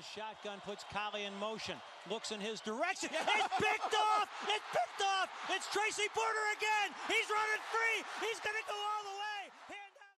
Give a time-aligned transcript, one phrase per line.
[0.00, 1.76] the shotgun, puts Collie in motion,
[2.12, 3.10] looks in his direction.
[3.36, 4.28] It's picked off!
[4.54, 5.28] It's picked off!
[5.54, 6.88] It's Tracy Porter again!
[7.12, 7.98] He's running free!
[8.24, 9.42] He's going to go all the way!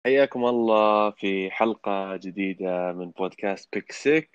[0.06, 4.26] حياكم الله في حلقة جديدة من بودكاست بيك 6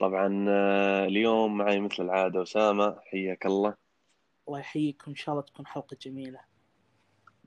[0.00, 3.74] طبعا آه، اليوم معي مثل العادة أسامة حياك الله
[4.48, 6.40] الله يحييكم ان شاء الله تكون حلقة جميلة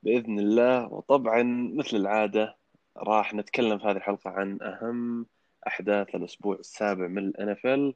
[0.03, 1.43] بإذن الله وطبعا
[1.75, 2.57] مثل العادة
[2.97, 5.25] راح نتكلم في هذه الحلقة عن أهم
[5.67, 7.95] أحداث الأسبوع السابع من ال NFL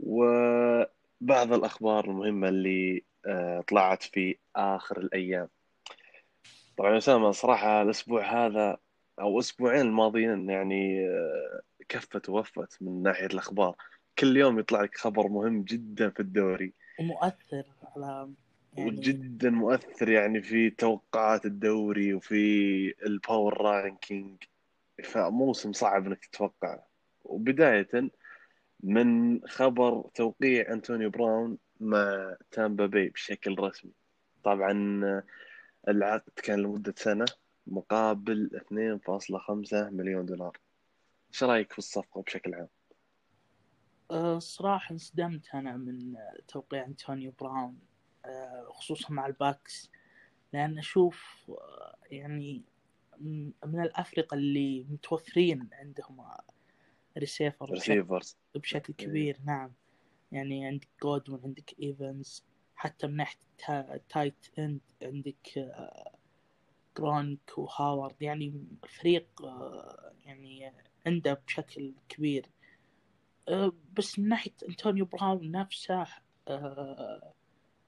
[0.00, 5.48] وبعض الأخبار المهمة اللي آه، طلعت في آخر الأيام.
[6.76, 8.76] طبعا أسامة صراحة الأسبوع هذا
[9.20, 13.74] أو أسبوعين الماضيين يعني آه، كفت ووفت من ناحية الأخبار.
[14.18, 16.72] كل يوم يطلع لك خبر مهم جدا في الدوري.
[17.00, 17.64] ومؤثر
[17.96, 18.30] على
[18.76, 24.42] يعني وجدا مؤثر يعني في توقعات الدوري وفي ال power ranking
[25.04, 26.78] فموسم صعب إنك تتوقع.
[27.24, 28.10] وبداية
[28.80, 33.92] من خبر توقيع أنتونيو براون مع تامبا باي بشكل رسمي.
[34.44, 34.72] طبعا
[35.88, 37.24] العقد كان لمدة سنة
[37.66, 40.58] مقابل 2.5 مليون دولار.
[41.30, 42.68] إيش رأيك في الصفقة بشكل عام؟
[44.10, 46.16] آه، صراحة انصدمت أنا من
[46.48, 47.78] توقيع أنتونيو براون
[48.24, 49.90] آه، خصوصا مع ال Bucs.
[50.52, 52.62] لأن أشوف آه، يعني
[53.66, 56.24] من الأفرقة اللي متوفرين عندهم
[57.18, 58.36] receiver receivers.
[58.54, 59.72] بشكل كبير نعم.
[60.32, 62.44] يعني عندك جودوين عندك ايفنز
[62.76, 63.38] حتى من ناحيه
[64.08, 66.12] tight end عندك آه،
[66.98, 70.72] جرونك وهاورد يعني فريق آه، يعني
[71.06, 72.46] عنده بشكل كبير.
[73.48, 76.06] آه، بس من ناحية انطونيو براون نفسه
[76.48, 77.32] آه،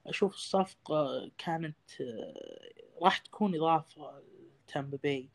[0.06, 2.70] أشوف الصفقة كانت آه،
[3.02, 4.22] راح تكون إضافة
[4.70, 5.28] لتامبا باي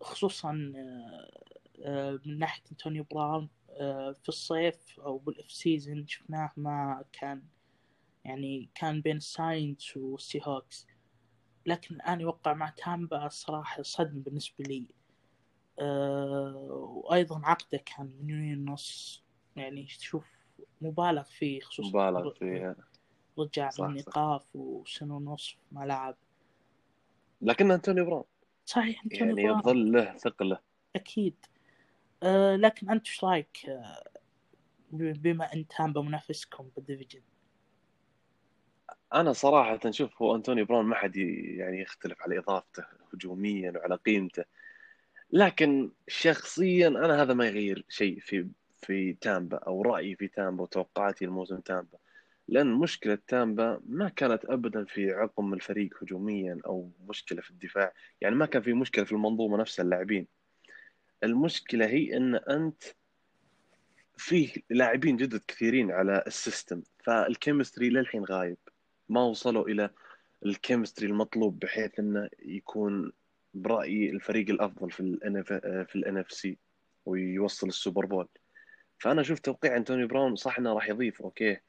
[0.00, 1.42] خصوصا آه،
[1.84, 7.42] آه، من ناحية انطونيو براون آه، في الصيف أو بال off-season شفناه ما كان
[8.24, 10.86] يعني كان بين ال Saints وال Seahawks
[11.66, 14.86] لكن الان يوقع مع تامبا الصراحه صدمه بالنسبة لي.
[15.78, 19.22] وأيضا عقده كان مليونين ونص.
[19.56, 20.26] يعني تشوف
[20.80, 22.76] مبالغ فيه خصوصا مبالغ فيها.
[23.38, 23.96] رجع من.
[23.96, 26.16] ايقاف وسنة ونص ما لعب.
[27.42, 28.24] لكن انتوني براون.
[28.66, 30.58] صحيح يعني يظل له ثقله
[30.96, 31.34] أكيد.
[32.22, 34.10] أه لكن أنت إيش رأيك؟ آه،
[34.92, 37.20] بما أن تامبا منافسكم بال division.
[39.14, 42.84] أنا صراحة شوف هو أنتوني براون ما حد يعني يختلف على إضافته
[43.14, 44.44] هجوميا وعلى قيمته.
[45.30, 51.26] لكن شخصيا أنا هذا ما يغير شيء في في تامبا أو رأيي في تامبا وتوقعاتي
[51.26, 51.98] لموسم تامبا.
[52.48, 57.92] لأن مشكلة تامبا ما كانت ابدا في عقم الفريق هجوميا أو مشكلة في الدفاع.
[58.20, 60.26] يعني ما كان في مشكلة في المنظومة نفسها اللاعبين.
[61.24, 62.82] المشكلة هي إن أنت
[64.16, 68.58] فيه لاعبين جدد كثيرين على ال system فال chemistry للحين غايب.
[69.08, 69.90] ما وصلوا إلى
[70.46, 73.12] ال chemistry المطلوب بحيث إنه يكون
[73.54, 75.42] برايي الفريق الأفضل في الان
[75.84, 76.58] في ال NFC
[77.06, 78.28] ويوصل ال Super Bowl.
[78.98, 81.52] فأنا أشوف توقيع أنتوني براون صح إنه راح يضيف okay.
[81.52, 81.60] آه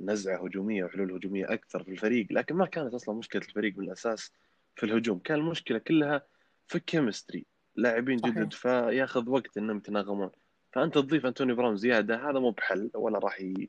[0.00, 4.32] نزعة هجومية وحلول هجومية أكثر في الفريق لكن ما كانت أصلا مشكلة الفريق من الاساس
[4.76, 5.18] في الهجوم.
[5.18, 6.22] كان المشكلة كلها
[6.66, 7.46] في ال chemistry
[7.76, 8.16] لاعبين.
[8.16, 10.30] جدد فياخذ وقت إنهم يتناغمون.
[10.72, 13.68] فأنت تضيف أنتوني براون زيادة هذا مو بحل ولا راح ي...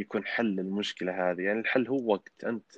[0.00, 1.40] يكون حل المشكلة هذه.
[1.40, 2.44] يعني الحل هو وقت.
[2.44, 2.72] أنت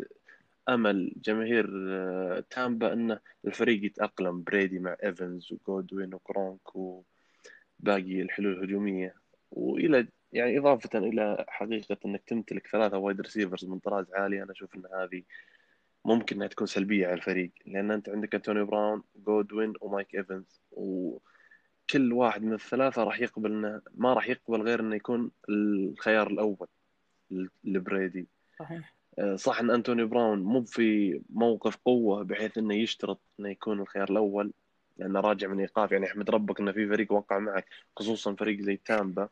[0.69, 4.43] أمل جماهير آه، تامبا انه الفريق يتأقلم.
[4.43, 9.15] بريدي مع إيفنز وجودوين وكرونك وباقي الحلول الهجومية.
[9.51, 14.75] وإلى يعني إضافة إلى حقيقة إنك تمتلك ثلاثة wide receivers من طراز عالي أنا أشوف
[14.75, 15.23] إن هذه
[16.05, 22.13] ممكن إنها تكون سلبية على الفريق لأن أنت عندك أنتوني براون جودوين ومايك إيفنز وكل
[22.13, 26.69] واحد من الثلاثة راح يقبل إنه ما راح يقبل غير إنه يكون الخيار الأول
[27.65, 28.27] لبريدي.
[28.59, 28.95] صحيح.
[29.19, 34.11] آه، صح إن أنتوني براون مو في موقف قوة بحيث إنه يشترط إنه يكون الخيار
[34.11, 34.53] الأول
[34.97, 37.67] لأنه راجع من إيقاف يعني أحمد ربك إنه في فريق وقع معك
[37.97, 39.29] خصوصا فريق زي تامبا.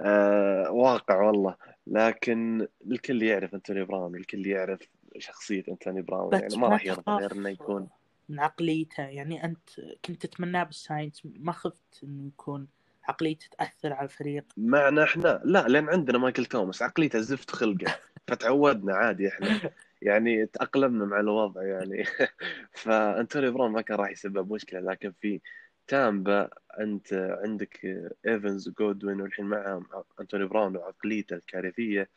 [0.00, 1.56] آه واقع والله.
[1.86, 4.80] لكن الكل يعرف أنتوني براون الكل يعرف
[5.18, 6.34] شخصية أنتوني براون.
[6.34, 7.88] يعني ما راح يرضى غير انه يكون
[8.28, 9.02] من عقليته.
[9.02, 9.70] يعني أنت
[10.04, 12.66] كنت تتمناه بال Saints ما خفت إنه يكون
[13.04, 14.44] عقليته تأثر على الفريق.
[14.56, 16.82] معنا إحنا؟ لا لأن عندنا مايكل توماس.
[16.82, 17.98] عقليته زفت خلقه.
[18.28, 19.70] فتعودنا عادي إحنا.
[20.02, 22.04] يعني تأقلمنا مع الوضع يعني.
[22.82, 25.40] فأنتوني براون ما كان راح يسبب مشكلة لكن في
[25.88, 26.50] تامبا
[26.80, 27.86] أنت عندك
[28.26, 29.86] إيفنز وجودوين والحين معهم
[30.20, 32.10] أنتوني براون وعقليته الكارثية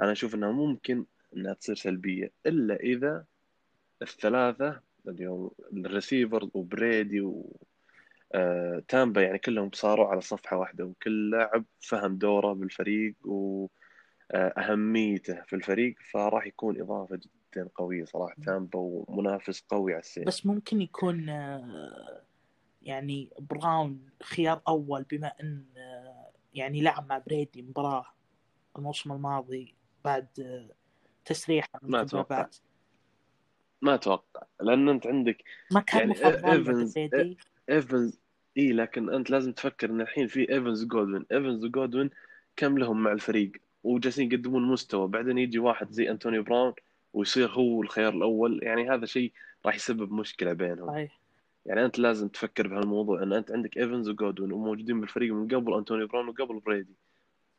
[0.00, 1.04] أنا أشوف إنها ممكن
[1.36, 3.24] إنها تصير سلبية إلا إذا
[4.02, 7.56] الثلاثة اللي هم ال receivers وبريدي و...
[8.34, 13.14] آه، تامبا يعني كلهم صاروا على صفحة واحدة وكل لاعب فهم دوره بالفريق
[14.34, 18.34] وأهميته في الفريق فراح يكون إضافة جدا قوية صراحة.
[18.46, 22.22] تامبا ومنافس قوي على السير بس ممكن يكون آه،
[22.82, 28.06] يعني براون خيار أول بما أن آه، يعني لعب مع بريدي مباراة
[28.76, 30.70] الموسم الماضي بعد آه،
[31.24, 32.48] تسريح من ما أتوقع.
[33.82, 34.42] ما أتوقع.
[34.60, 37.38] لأن أنت عندك ما كان يعني مفضل بريدي
[37.70, 38.20] ايفنز
[38.58, 42.10] إي لكن أنت لازم تفكر إن الحين في إيفنز جودوين إيفنز وجودوين
[42.56, 43.52] كم لهم مع الفريق؟
[43.84, 45.08] وجالسين يقدمون مستوى.
[45.08, 46.72] بعدين يجي واحد زي أنتوني براون
[47.12, 48.60] ويصير هو الخيار الأول.
[48.62, 49.32] يعني هذا شيء
[49.66, 50.86] راح يسبب مشكلة بينهم.
[50.86, 51.20] صحيح.
[51.68, 56.06] يعني أنت لازم تفكر بهالموضوع إن أنت عندك ايفنز وجودوين وموجودين بالفريق من قبل انتوني
[56.06, 56.96] براون وقبل بريدي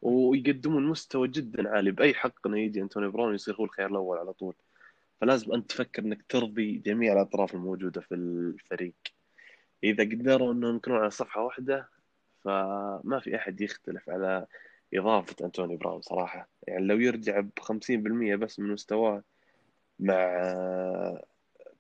[0.02, 4.34] ويقدمون مستوى جدا عالي بأي حق إنه يجي انتوني براون ويصير هو الخيار الأول على
[4.34, 4.56] طول.
[5.22, 8.94] فلازم أنت تفكر إنك ترضي جميع الأطراف الموجودة في الفريق.
[9.84, 11.90] إذا قدروا إنهم يكونون على صفحة واحدة
[12.44, 14.46] فما في أحد يختلف على
[14.94, 16.50] إضافة انتوني براون صراحة.
[16.68, 19.24] يعني لو يرجع ب 50% بس من مستواه
[20.00, 20.44] مع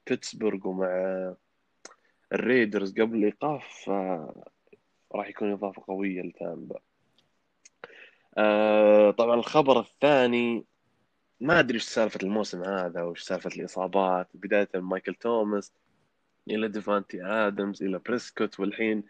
[0.08, 1.36] بيتسبرغ ومع
[2.34, 3.90] ال Raiders قبل الإيقاف ف-
[5.16, 6.80] راح يكون إضافة قوية لتامبا.
[8.38, 10.66] آه، طبعا الخبر الثاني
[11.40, 14.28] ما أدري إيش سالفة الموسم هذا وش سالفة الإصابات.
[14.34, 15.74] بداية مايكل توماس
[16.50, 19.04] إلى ديفانتي آدمز إلى بريسكوت والحين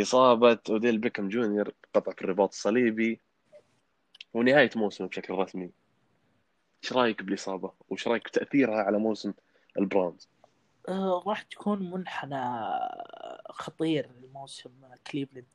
[0.00, 3.20] إصابة أوديل بيكم جونيور قطع في الرباط الصليبي
[4.34, 5.70] ونهاية موسمه بشكل رسمي.
[6.84, 9.32] إيش رأيك بالإصابة؟ وإيش رأيك بتأثيرها على موسم
[9.78, 10.33] ال Browns آه،
[11.26, 12.40] راح تكون منحنى
[13.50, 14.70] خطير لموسم
[15.10, 15.46] كليفلند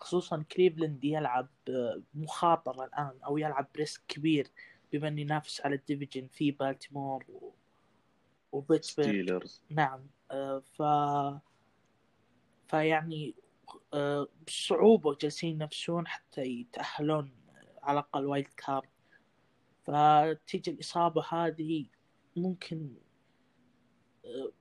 [0.00, 4.48] خصوصا كليفلند يلعب آه، مخاطرة الآن أو يلعب ب risk كبير
[4.92, 7.50] بما أنه ينافس على ال division في بالتيمور و...
[8.52, 9.62] وبيتسبرغ Steelers.
[9.70, 10.82] نعم آه، ف
[12.66, 13.34] فيعني
[13.94, 17.32] آه، بصعوبة جالسين ينافسون حتى يتأهلون
[17.82, 18.88] على الأقل wild card.
[19.84, 21.86] فتيجي الإصابة هذه
[22.36, 22.94] ممكن
[24.24, 24.52] آه،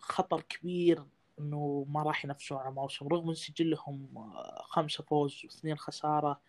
[0.00, 1.04] خطر كبير
[1.38, 6.40] إنه ما راح ينافسون على موسم رغم ان سجلهم آه، خمسة فوز واثنين خسارة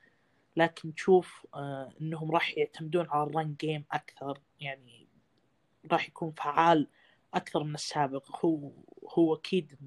[0.55, 5.07] لكن تشوف آه، إنهم راح يعتمدون على ال run game أكثر يعني
[5.91, 6.87] راح يكون فعال
[7.33, 8.45] أكثر من السابق.
[8.45, 8.71] هو
[9.17, 9.77] هو أكيد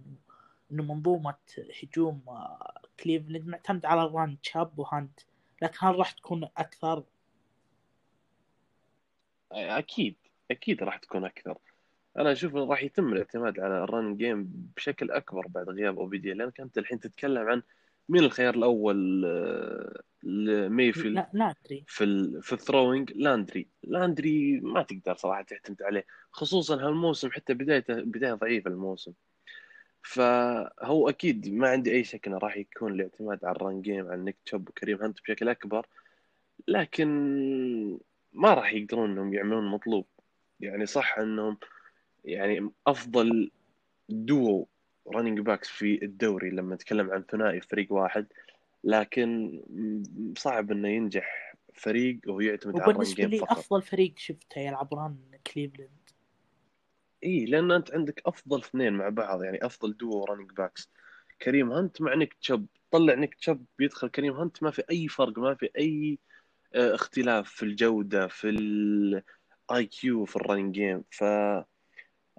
[0.72, 1.34] إنه منظومة
[1.82, 5.20] هجوم آه، كليفلاند معتمد على ال run تشاب وهانت
[5.62, 7.04] لكن هل راح تكون أكثر؟
[9.52, 10.16] أكيد
[10.50, 11.58] أكيد راح تكون أكثر.
[12.18, 16.06] أنا أشوف إنه راح يتم الاعتماد على ال run game بشكل أكبر بعد غياب أو
[16.06, 17.62] بي جي لانك انت الحين تتكلم عن
[18.08, 22.42] مين الخيار الأول آه، لميفيلد لا لا ادري في ال...
[22.42, 23.68] في ال throwing لاندري.
[23.82, 29.12] لاندري ما تقدر صراحة تعتمد عليه خصوصا هالموسم حتى بدايته بداية ضعيفة الموسم.
[30.02, 34.22] فهو أكيد ما عندي أي شك إنه راح يكون الاعتماد على ال run game على
[34.22, 35.86] نيك تشوب وكريم هانت بشكل أكبر
[36.68, 37.08] لكن
[38.32, 40.06] ما راح يقدرون إنهم يعملون المطلوب
[40.60, 41.58] يعني صح إنهم
[42.24, 43.50] يعني أفضل
[44.08, 44.68] duo
[45.14, 48.26] running backs في الدوري لما نتكلم عن ثنائي فريق واحد
[48.84, 49.60] لكن
[50.38, 53.58] صعب إنه ينجح فريق وهو يعتمد على ال run game لي فقط.
[53.58, 55.16] أفضل فريق شفته يلعب run
[55.54, 56.10] كليفلاند
[57.24, 60.90] إي لأن أنت عندك أفضل اثنين مع بعض يعني أفضل duo running backs
[61.42, 65.38] كريم هانت مع نيك تشب، طلع نيك تشب بيدخل كريم هانت ما في أي فرق
[65.38, 66.18] ما في أي
[66.74, 71.24] آه، اختلاف في الجودة في ال IQ في ال running game ف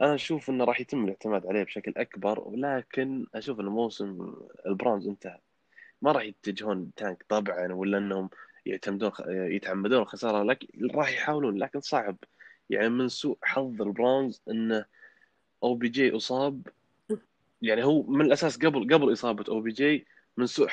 [0.01, 5.39] أنا أشوف إنه راح يتم الاعتماد عليه بشكل أكبر ولكن أشوف إن موسم البراونز انتهى.
[6.01, 8.29] ما راح يتجهون tank طبعا ولا إنهم
[8.65, 12.17] يعتمدون يتعمدون الخساره لكن راح يحاولون لكن صعب.
[12.69, 14.85] يعني من سوء حظ البراونز انه
[15.63, 16.67] OBJ أصاب.
[17.61, 20.05] يعني هو من الأساس قبل قبل إصابة OBJ
[20.37, 20.67] من سوء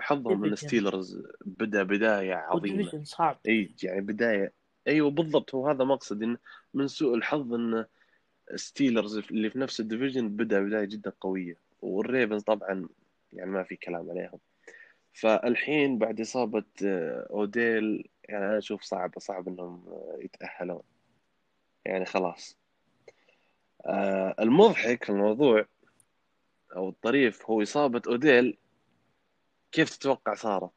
[0.00, 0.52] حظهم من ال division.
[0.52, 3.04] الستيلرز بدا بداية عظيمة.
[3.04, 3.38] صعب.
[3.48, 4.52] إي يعني بداية.
[4.88, 5.54] إيوه بالضبط.
[5.54, 6.38] هو هذا مقصد انه
[6.74, 7.84] من سوء الحظ إن
[8.54, 11.56] ستيلرز اللي في نفس ال division بدأ بداية جدا قوية.
[11.82, 12.88] والريفنز طبعا
[13.32, 14.38] يعني ما في كلام عليهم.
[15.12, 20.82] فالحين بعد إصابة آه، أوديل يعني أنا أشوف صعب صعب إنهم آه، يتأهلون.
[21.84, 22.58] يعني خلاص.
[23.86, 25.66] آه، المضحك في الموضوع
[26.76, 28.58] أو الطريف هو إصابة أوديل.
[29.72, 30.70] كيف تتوقع صارت؟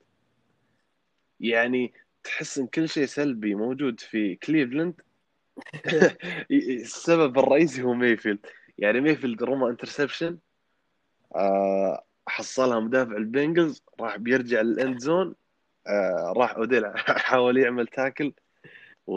[1.39, 1.93] يعني
[2.23, 5.01] تحس إن كل شيء سلبي موجود في كليفلاند.
[6.51, 8.39] السبب الرئيسي هو ميفيلد.
[8.77, 10.37] يعني ميفيلد رمى interception
[11.35, 15.35] آه حصلها مدافع البنجلز راح بيرجع لل end zone
[15.87, 18.33] آه راح أوديل حاول يعمل tackle
[19.07, 19.13] و...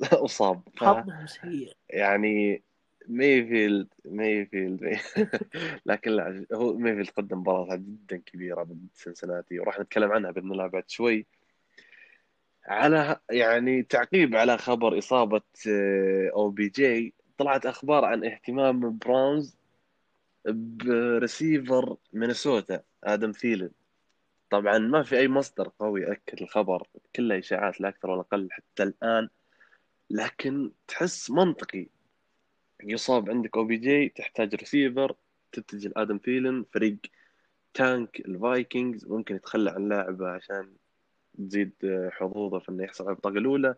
[0.22, 0.62] وصاب.
[0.76, 0.84] ف...
[0.84, 2.62] حظهم سيء يعني
[3.08, 4.98] ميفيلد ميفيلد مي-
[5.86, 10.66] لكن لا هو ميفيلد قدم مباراة جدا كبيرة ضد سنسناتي وراح نتكلم عنها بإذن الله
[10.66, 11.26] بعد شوي.
[12.66, 17.14] على يعني تعقيب على خبر إصابة آه، OBJ.
[17.38, 19.56] طلعت أخبار عن اهتمام براونز
[20.48, 23.70] برسيفر مينيسوتا آدم ثيلن
[24.50, 26.86] طبعا ما في أي مصدر قوي يأكد الخبر
[27.16, 29.28] كلها إشاعات لا أكثر ولا أقل حتى الآن.
[30.10, 31.88] لكن تحس منطقي.
[32.84, 35.16] يصاب عندك OBJ تحتاج ريسيفر
[35.52, 36.98] تتجه لآدم ثيلن فريق
[37.74, 40.76] tank الفايكنجز ممكن يتخلى عن لاعبه عشان
[41.48, 41.72] تزيد
[42.12, 43.74] حظوظه في إنه يحصل على البطاقه الأولى.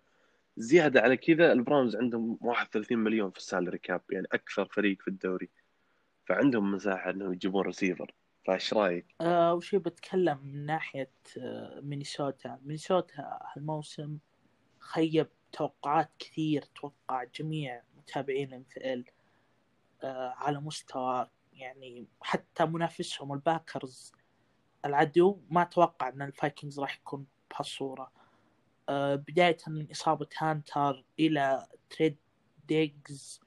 [0.57, 5.09] زيادة على كذا البراونز عندهم 31 مليون في ال salary cap يعني أكثر فريق في
[5.09, 5.49] الدوري.
[6.27, 8.15] فعندهم مساحة إنهم يجيبون ريسيفر
[8.47, 12.59] فإيش رأيك؟ آه وشي بتكلم من ناحية آه مينيسوتا.
[12.65, 14.19] مينيسوتا هالموسم
[14.79, 19.05] خيب توقعات كثير توقع جميع متابعين ال
[20.03, 24.13] آه على مستوى يعني حتى منافسهم الباكرز.
[24.85, 28.13] العدو ما توقع إن الفايكنجز راح يكون بهالصورة.
[28.89, 32.17] آه بداية من إصابة هانتر إلى trade
[32.69, 33.41] ديجز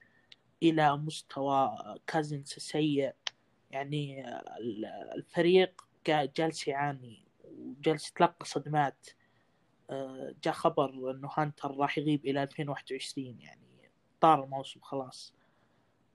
[0.62, 3.12] إلى مستوى كازنس السيء.
[3.70, 4.84] يعني ال-
[5.16, 9.06] الفريق جالس يعاني وجالس يتلقى صدمات.
[9.90, 15.32] آه، جاء خبر إنه هانتر راح يغيب إلى 2021 يعني طار الموسم خلاص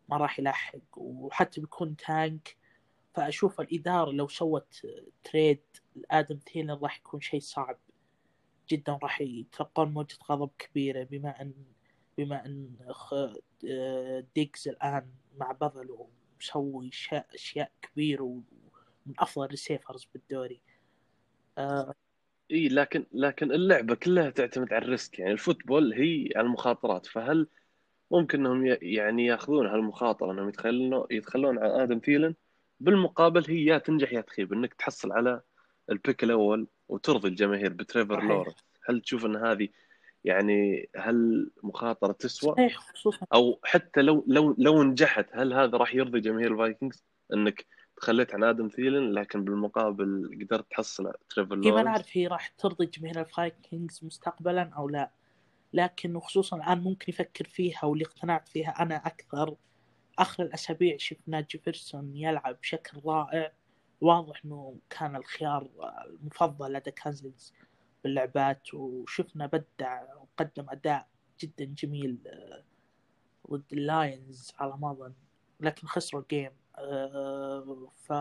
[0.10, 2.58] ما راح يلحق وحتى بيكون tank
[3.14, 4.88] فأشوف الإدارة لو سوت
[5.24, 5.62] trade
[5.96, 7.80] لآدم ثيلن راح يكون شيء صعب
[8.70, 11.54] جدا راح يتلقون موجة غضب كبيرة بما ان
[12.18, 12.76] بما أن
[14.36, 20.62] ديجز الآن مع بفلو ومسوي أشياء كبيرة ومن أفضل ال receivers بالدوري.
[21.58, 21.94] آه،
[22.52, 25.20] إي لكن لكن اللعبة كلها تعتمد على ال risk.
[25.20, 27.06] يعني ال football هي على المخاطرات.
[27.06, 27.48] فهل
[28.12, 32.36] ممكن إنهم يعني يأخذون هالمخاطرة إنهم يتخلون يتخلون عن آدم ثيلن
[32.82, 35.42] بالمقابل هي يا تنجح يا تخيب إنك تحصل على
[35.90, 38.56] ال pick الأول وترضي الجماهير بتريفر لورنس.
[38.90, 39.68] هل تشوف إن هذه
[40.24, 42.80] يعني هل مخاطرة تسوى؟ صحيح
[43.34, 47.66] أو حتى لو لو لو نجحت هل هذا راح يرضي جماهير الفايكنجز إنك
[47.98, 52.86] تخليت عن آدم ثيلن لكن بالمقابل قدرت تحصل تريفر ما لورنس؟ نعرف هي راح ترضي
[52.86, 55.12] جماهير الفايكنجز مستقبلا أو لا.
[55.74, 59.56] لكن وخصوصا الآن ممكن يفكر فيها واللي اقتنعت فيها أنا أكثر.
[60.22, 63.54] آخر الأسابيع شفنا جيفرسون يلعب بشكل رائع.
[64.02, 65.70] واضح إنه كان الخيار
[66.06, 67.54] المفضل لدى كازنز
[68.04, 71.08] باللعبات وشفنا بدع وقدم أداء
[71.40, 72.64] جدا جميل آه،
[73.52, 75.14] ضد اللاينز على ما اظن
[75.60, 76.52] لكن خسروا ال game.
[76.78, 78.14] آه، ف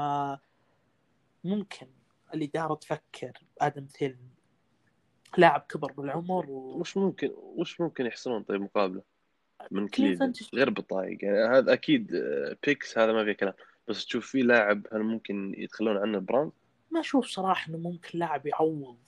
[1.45, 1.87] ممكن
[2.35, 4.29] الإدارة تفكر آدم ثيلن
[5.39, 6.81] لاعب كبر بالعمر و...
[6.81, 9.03] وش ممكن وش ممكن يحصلون طيب مقابله؟
[9.71, 11.25] من كليفلاند غير بطايق.
[11.25, 13.55] يعني هذا أكيد آه، picks هذا ما فيه كلام.
[13.89, 16.53] بس تشوف في لاعب هل ممكن يتخلون عنه براونز
[16.91, 18.99] ما أشوف صراحة إنه ممكن لاعب يعوض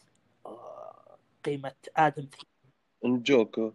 [0.47, 3.73] آه، قيمة آدم ثيلن نجوكو.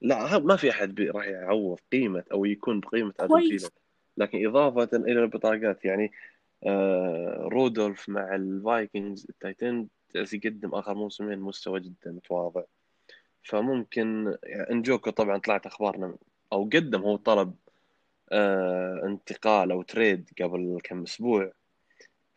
[0.00, 3.40] لا ما في أحد راح يعوض قيمة أو يكون بقيمة آدم.
[3.40, 3.70] ثيلن
[4.16, 6.12] لكن إضافة إلى البطاقات يعني
[6.66, 12.62] آه رودولف مع ال Vikings ال tight end يقدم آخر موسمين مستوى جدا متواضع.
[13.42, 16.16] فممكن يعني انجوكو طبعا طلعت أخبار إنه
[16.52, 17.54] أو قدم هو طلب
[18.32, 21.52] آه انتقال أو trade قبل كم أسبوع.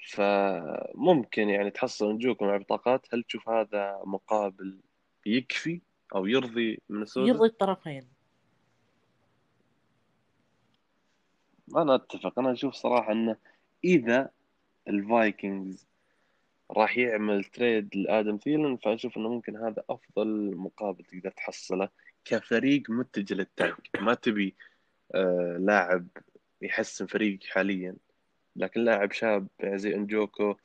[0.09, 3.07] فممكن يعني تحصل انجوكو مع بطاقات.
[3.13, 4.79] هل تشوف هذا مقابل
[5.25, 5.81] يكفي
[6.15, 8.07] أو يرضي مينيسوتا؟ يرضي الطرفين.
[11.75, 12.39] أنا أتفق.
[12.39, 13.35] أنا أشوف صراحة إنه
[13.83, 14.29] إذا
[14.87, 15.87] ال Vikings
[16.71, 21.89] راح يعمل trade لآدم ثيلن فأشوف إنه ممكن هذا أفضل مقابل تقدر تحصله
[22.25, 24.55] كفريق متجه لل tank ما تبي
[25.15, 26.07] آه لاعب
[26.61, 27.95] يحسن فريق حاليا.
[28.55, 30.55] لكن لاعب شاب زي إنجوكو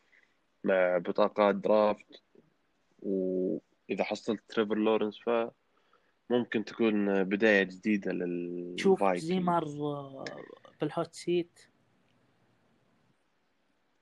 [0.65, 2.23] مع بطاقات draft
[3.03, 8.13] وإذا حصلت تريفر لورنس فممكن تكون بداية جديدة
[8.77, 10.25] تشوف لل Vikings زيمر آه،
[10.81, 11.70] بال hot seat.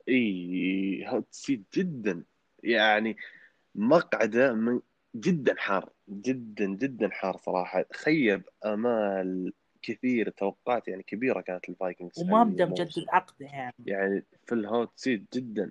[0.08, 2.24] اي hot seat جدا.
[2.62, 3.16] يعني
[3.74, 4.80] مقعده من
[5.16, 7.84] جدا حار جدا جدا حار صراحة.
[7.92, 12.66] خيب آمال كثير توقعات يعني كبيرة كانت ال Vikings وما بدا.
[12.66, 13.74] مجدد عقده يعني.
[13.86, 15.70] يعني في ال hot seat جدا.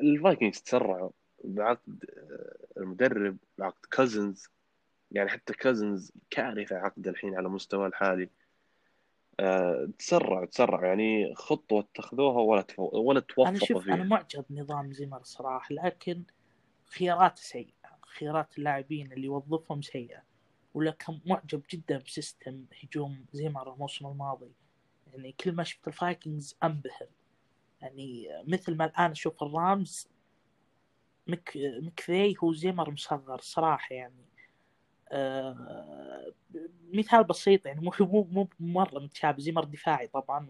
[0.00, 1.10] ال Vikings تسرعوا
[1.44, 4.46] بعقد آه، المدرب بعقد كوزنز.
[5.10, 8.28] يعني حتى كوزنز كارثة عقد الحين على مستوى الحالي.
[9.98, 12.90] تسرعوا تسرعوا يعني خطوة اتخذوها ولا تفو...
[12.94, 13.94] ولا أنا توفقوا شوف فيها.
[13.94, 16.22] أنا معجب بنظام زيمر صراحة لكن
[16.86, 20.22] خياراته سيئة خيارات اللاعبين اللي يوظفهم سيئة.
[20.74, 24.52] ولا كان معجب جدا ب system هجوم زيمر الموسم الماضي.
[25.12, 27.08] يعني كل ما شفت ال Vikings أنبهر.
[27.80, 30.08] يعني مثل ما الآن أشوف ال Rams
[31.26, 34.24] مك مكفي هو زيمر مصغر صراحة يعني.
[36.92, 40.48] مثال بسيط يعني مو مو مو مرة متشابه زيمر دفاعي طبعا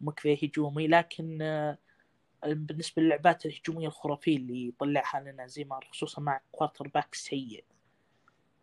[0.00, 1.78] ومكفي هجومي لكن آه
[2.44, 7.64] بالنسبة للعبات الهجومية الخرافية اللي يطلعها لنا زيمر خصوصا مع quarterback سيء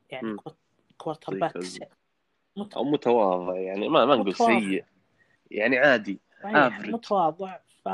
[0.09, 0.37] يعني مم.
[0.97, 1.87] quarterback سيء
[2.75, 4.35] أو متواضع يعني ما ما نقول.
[4.35, 4.85] سيء
[5.51, 6.89] يعني عادي Average.
[6.89, 7.89] متواضع ف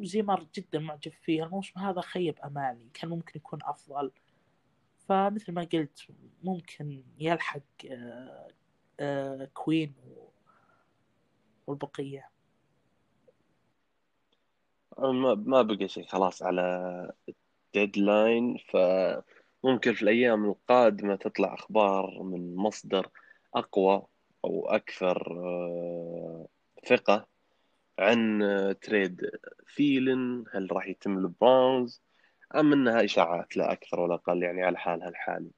[0.00, 4.10] زيمر جدا معجب فيه الموسم هذا خيب أمالي كان ممكن يكون أفضل
[5.10, 6.06] فمثل ما قلت
[6.42, 8.48] ممكن يلحق آه،
[9.00, 10.28] آه، كوين و-
[11.66, 12.28] والبقية.
[14.98, 17.12] ما بقى شيء خلاص على
[17.74, 23.08] ال deadline فممكن في الأيام القادمة تطلع أخبار من مصدر
[23.54, 24.06] أقوى
[24.44, 26.46] أو أكثر آه،
[26.86, 27.26] ثقة
[27.98, 28.38] عن
[28.82, 29.30] تريد
[29.76, 32.02] ثيلن هل راح يتم البراونز
[32.56, 35.50] أم أنها إشاعات لا أكثر ولا أقل يعني على حالها الحالي.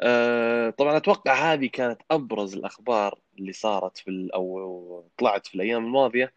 [0.00, 6.32] آه، طبعا أتوقع هذه كانت أبرز الأخبار اللي صارت في أو طلعت في الأيام الماضية.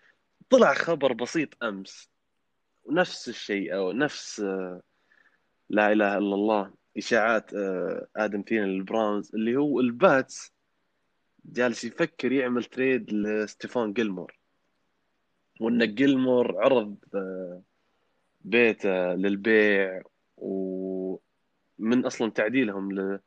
[0.50, 2.09] طلع خبر بسيط أمس.
[2.83, 4.81] ونفس الشيء أو نفس آه،
[5.69, 10.53] لا إله إلا الله إشاعات آه، آدم ثيلن لل Browns اللي هو ال Pats
[11.45, 14.39] جالس يفكر يعمل trade لستيفان جيلمور.
[15.59, 17.61] وإن جيلمور عرض آه،
[18.43, 20.01] بيته للبيع
[20.38, 23.19] ومن أصلا تعديلهم ل...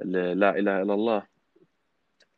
[0.00, 0.38] ل...
[0.38, 1.26] لا إله إلا الله.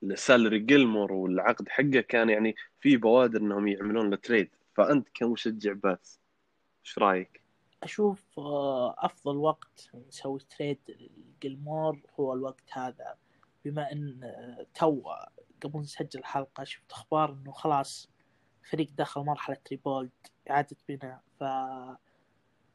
[0.02, 4.50] ل salary جيلمور والعقد حقه كان يعني في بوادر إنهم يعملون له trade.
[4.76, 6.20] فأنت كمشجع Pats
[6.86, 7.40] إيش رأيك؟
[7.82, 10.78] أشوف آه، أفضل وقت نسوي trade
[11.42, 13.14] لجلمور هو الوقت هذا.
[13.64, 15.02] بما إن آه، تو
[15.62, 18.10] قبل نسجل الحلقة شفت أخبار إنه خلاص
[18.70, 20.10] فريق دخل مرحلة rebuild.
[20.50, 21.44] اعاده بناء ف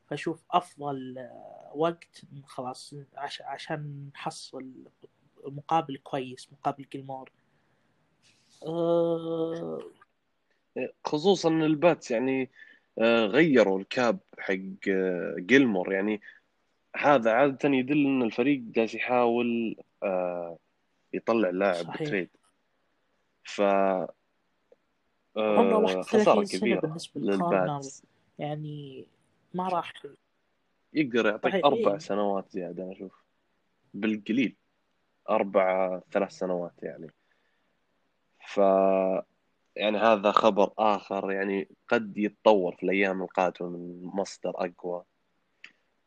[0.10, 3.42] فاشوف أفضل آه، وقت خلاص عش...
[3.42, 4.72] عشان نحصل
[5.46, 7.32] مقابل كويس مقابل جلمور
[8.64, 9.80] أه...
[11.06, 12.50] خصوصا ال Pats يعني
[13.00, 14.54] آه، غيروا ال cap حق
[14.90, 15.94] آه، جيلمور.
[15.94, 16.22] يعني
[16.96, 20.58] هذا عادة يدل إن الفريق جالس يحاول آه،
[21.14, 21.92] يطلع لاعب.
[21.92, 22.30] ب trade.
[23.44, 23.62] ف
[25.38, 28.04] عمره آه، 31 خسارة سنة كبيرة بالنسبة لل corner لل Pats
[28.40, 29.06] يعني
[29.54, 29.94] ما راح
[30.94, 31.98] يقدر يعطيك صحيح، أربع إيه.
[31.98, 33.24] سنوات زيادة أنا أشوف.
[33.94, 34.56] بالقليل.
[35.30, 37.08] أربع ثلاث سنوات يعني.
[38.48, 38.58] ف
[39.76, 45.04] يعني هذا خبر آخر يعني قد يتطور في الأيام القادمة من مصدر أقوى.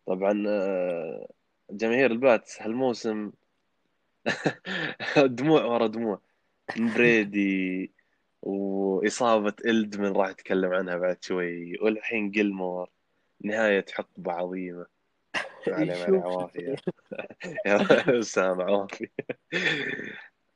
[0.07, 1.29] طبعا آه،
[1.71, 3.33] جماهير ال Pats هالموسم
[5.39, 6.21] دموع ورا دموع.
[6.77, 7.93] برادي
[8.43, 11.79] وإصابة إلدمن راح أتكلم عنها بعد شوي.
[11.83, 12.91] والحين جيلمور
[13.45, 14.87] نهاية حقبة عظيمة.
[15.69, 16.77] ما عليه ما عليه شوف- عوافي
[18.35, 19.09] سامع عوافي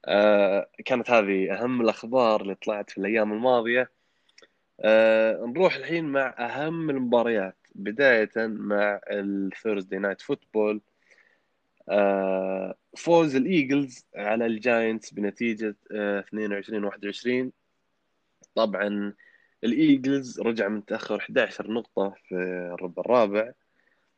[0.05, 3.91] آه، كانت هذه أهم الأخبار اللي طلعت في الأيام الماضية.
[4.81, 10.81] آه، نروح الحين مع أهم المباريات بداية مع ال Thursday Night Football
[11.89, 17.53] آه، فوز ال Eagles على ال Giants بنتيجة آه، 22 21
[18.55, 19.15] طبعا
[19.65, 22.35] ال Eagles رجع متأخر 11 نقطة في
[22.75, 23.53] الربع الرابع.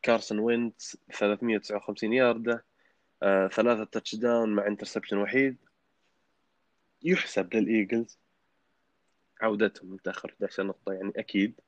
[0.03, 2.65] كارسون وينتس 359 ياردة
[3.23, 5.57] آه، ثلاثة touchdown مع interception وحيد.
[7.03, 8.19] يحسب لل Eagles
[9.41, 11.61] عودتهم متأخر 11 نقطة يعني أكيد.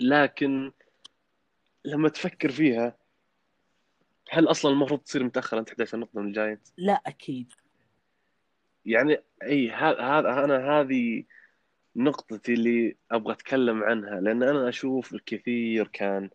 [0.00, 0.72] لكن
[1.84, 2.96] لما تفكر فيها
[4.30, 7.52] هل أصلا المفروض تصير متأخر أنت 11 نقطة من ال Giants؟ لا أكيد.
[8.84, 11.24] يعني إي هذا أنا هذه
[11.96, 16.30] نقطتي اللي أبغى أتكلم عنها لأن أنا أشوف الكثير كان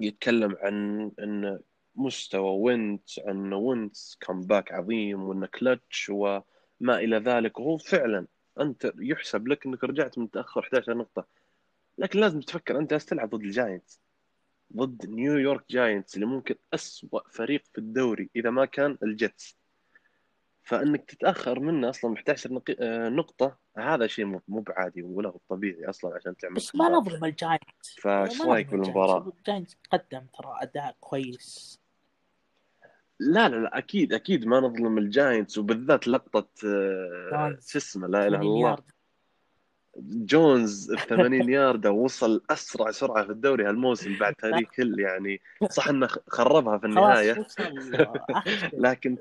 [0.00, 1.60] يتكلم عن إن
[1.94, 6.40] مستوى وينتس عن وينتس comeback عظيم وانه كلتش وما
[6.80, 7.58] إلى ذلك.
[7.58, 8.26] وهو فعلا
[8.60, 11.26] أنت يحسب لك إنك رجعت متاخر 11 نقطة.
[11.98, 14.00] لكن لازم تفكر أنت تلعب ضد ال Giants
[14.76, 19.58] ضد نيويورك جاينتس اللي ممكن أسوأ فريق في الدوري إذا ما كان الجيتس.
[20.68, 25.38] فإنك تتأخر منه أصلا ب 11 نقي- آه، نقطة هذا شيء مو بعادي ولا هو
[25.48, 26.88] طبيعي أصلا عشان تعمل بس ما.
[26.88, 31.80] نظلم الجاينتس فايش رايك بالمباراة؟ الجاينتس قدم ترى أداء كويس
[33.20, 37.58] لا لا لا أكيد أكيد ما نظلم الجاينتس وبالذات لقطة آه،.
[37.66, 38.78] شو اسمه لا إله إلا 80 الله
[40.00, 45.88] جونز ال 80 يارد وصل أسرع سرعة في الدوري هالموسم بعد تايريك هيل يعني صح
[45.88, 48.12] إنه خربها في النهاية آه،.
[48.86, 49.18] لكن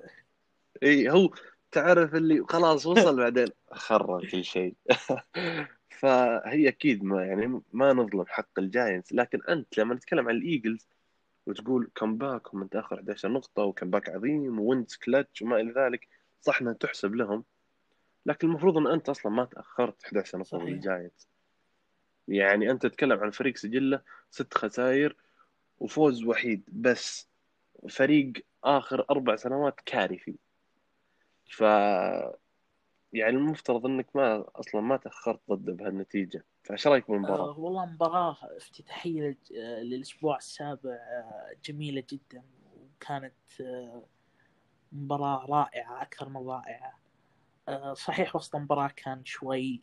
[0.84, 1.30] إي هو
[1.72, 4.76] تعرف اللي خلاص وصل بعدين خرب كل شيء.
[6.00, 10.88] فهي أكيد ما يعني ما نظلم حق الجاينتس لكن أنت لما نتكلم عن الإيجلز
[11.46, 16.08] وتقول comeback هم متاخر 11 نقطة و comeback عظيم و wins clutch وما إلى ذلك
[16.42, 17.44] صح إنها تحسب لهم
[18.26, 20.70] لكن المفروض إن أنت أصلا ما تأخرت 11 نقطة صحيح.
[20.70, 21.28] للجاينتس
[22.28, 25.16] يعني أنت تتكلم عن فريق سجله ست خسائر
[25.80, 27.28] وفوز وحيد بس
[27.90, 30.36] فريق آخر أربع سنوات كارثي.
[31.50, 31.62] ف
[33.14, 36.46] يعني المفترض إنك ما أصلا ما تأخرت ضده بهالنتيجة.
[36.64, 37.86] فايش رأيك بالمباراة؟ آه، والله
[39.22, 42.44] للج- آه، للأسبوع السابع آه، جميلة جدا
[42.78, 44.04] وكانت آه،
[44.92, 47.00] مباراة رائعة أكثر من رائعة.
[47.68, 49.82] آه، صحيح وسط المباراة كان شوي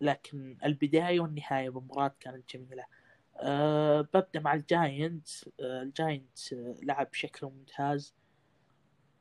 [0.00, 2.84] لكن البداية والنهاية بالمباراة كانت جميلة.
[3.36, 5.50] أه ببدأ مع الجاينتس.
[5.60, 8.14] الجاينتس آه، لعب بشكل ممتاز.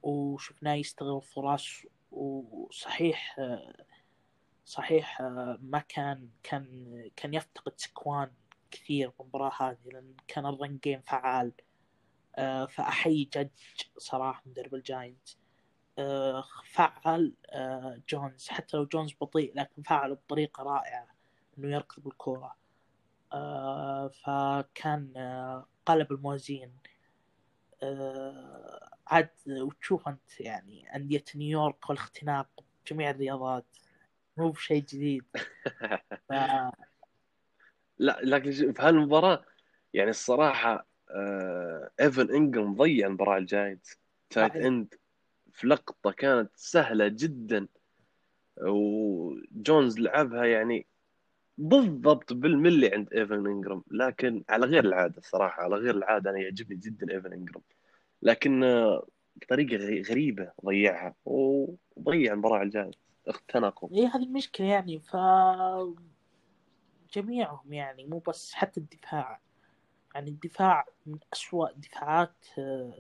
[0.03, 3.39] وشفناه يستغل فرص وصحيح
[4.65, 5.21] صحيح
[5.61, 8.31] ما كان كان كان يفتقد سكوان
[8.71, 11.51] كثير بالمباراة هذه لأن كان ال run game فعال.
[12.35, 13.49] آه، فأحيي جادج
[13.97, 15.29] صراحة مدرب الجاينتس.
[15.97, 21.07] آه، فعل آه، جونز حتى لو جونز بطيء لكن فعل بطريقة رائعة
[21.57, 22.55] إنه يركض بالكورة.
[24.23, 25.13] فكان
[25.85, 26.73] قلب الموازين.
[29.09, 32.47] عاد وتشوف أنت يعني أندية نيويورك والاختناق
[32.85, 33.65] بجميع الرياضات
[34.37, 35.23] مو بشيء جديد.
[36.29, 36.33] ف...
[37.97, 39.45] لا لكن في هالمباراة
[39.93, 44.55] يعني الصراحة آه إيفن انجرام ضيع مباراه الجاينتس tight.
[44.55, 44.93] end
[45.51, 47.67] في لقطة كانت سهلة جدا.
[48.61, 50.85] وجونز لعبها يعني
[51.57, 53.83] بالضبط بالملي عند إيفن إنجرام.
[53.91, 57.63] لكن على غير العادة الصراحة على غير العادة أنا يعجبني جدا إيفن إنجرام.
[58.21, 58.61] لكن
[59.35, 65.15] بطريقة غري- غريبة ضيعها وضيع المباراه الجاينتس اختنقوا هي هذه المشكلة يعني ف
[67.13, 69.39] جميعهم يعني مو بس حتى الدفاع.
[70.15, 72.99] يعني الدفاع من أسوأ دفاعات آه،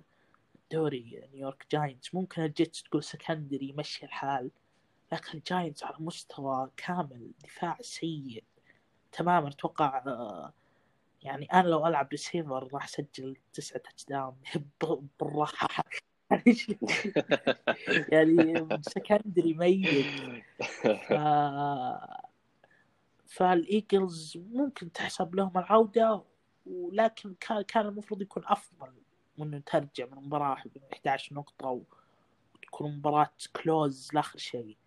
[0.71, 2.15] دوري نيويورك جاينتس.
[2.15, 4.51] ممكن الجيتس تقول secondary يمشي الحال
[5.11, 8.43] لكن الجاينتس على مستوى كامل دفاع سيء
[9.11, 9.47] تماما.
[9.47, 10.53] أتوقع آه،
[11.23, 14.35] يعني أنا لو ألعب ريسيفر راح أسجل تسعة touchdown
[15.19, 15.83] بالراحة.
[18.13, 20.05] يعني secondary ميت.
[21.07, 21.13] ف...
[23.29, 26.23] فالإيجلز ممكن تحسب لهم العودة
[26.65, 28.91] ولكن كان كان المفروض يكون أفضل
[29.37, 31.81] من ترجع من مباراة ب 11 نقطة
[32.55, 34.77] وتكون مباراة close لآخر شيء.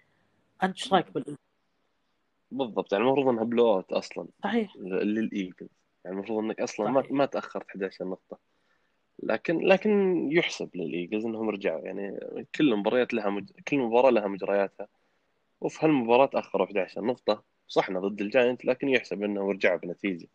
[0.63, 1.37] أنت إيش رأيك بال
[2.51, 4.29] بالضبط يعني المفروض إنها blowout أصلا.
[4.43, 4.77] صحيح.
[4.77, 5.82] للإيجلز.
[6.05, 7.05] يعني المفروض إنك أصلا ما.
[7.11, 8.39] ما تأخرت 11 نقطه
[9.23, 11.81] لكن لكن يحسب للإيجلز إنهم رجعوا.
[11.81, 12.21] يعني
[12.55, 13.51] كل المباريات لها مج...
[13.69, 14.89] كل مباراة لها مجرياتها.
[15.61, 20.29] وفي هالمباراة تاخروا 11 نقطه صح إنه ضد الجاينت لكن يحسب إنهم رجعوا بنتيجة.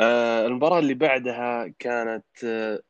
[0.00, 2.82] آه المباراة اللي بعدها كانت آه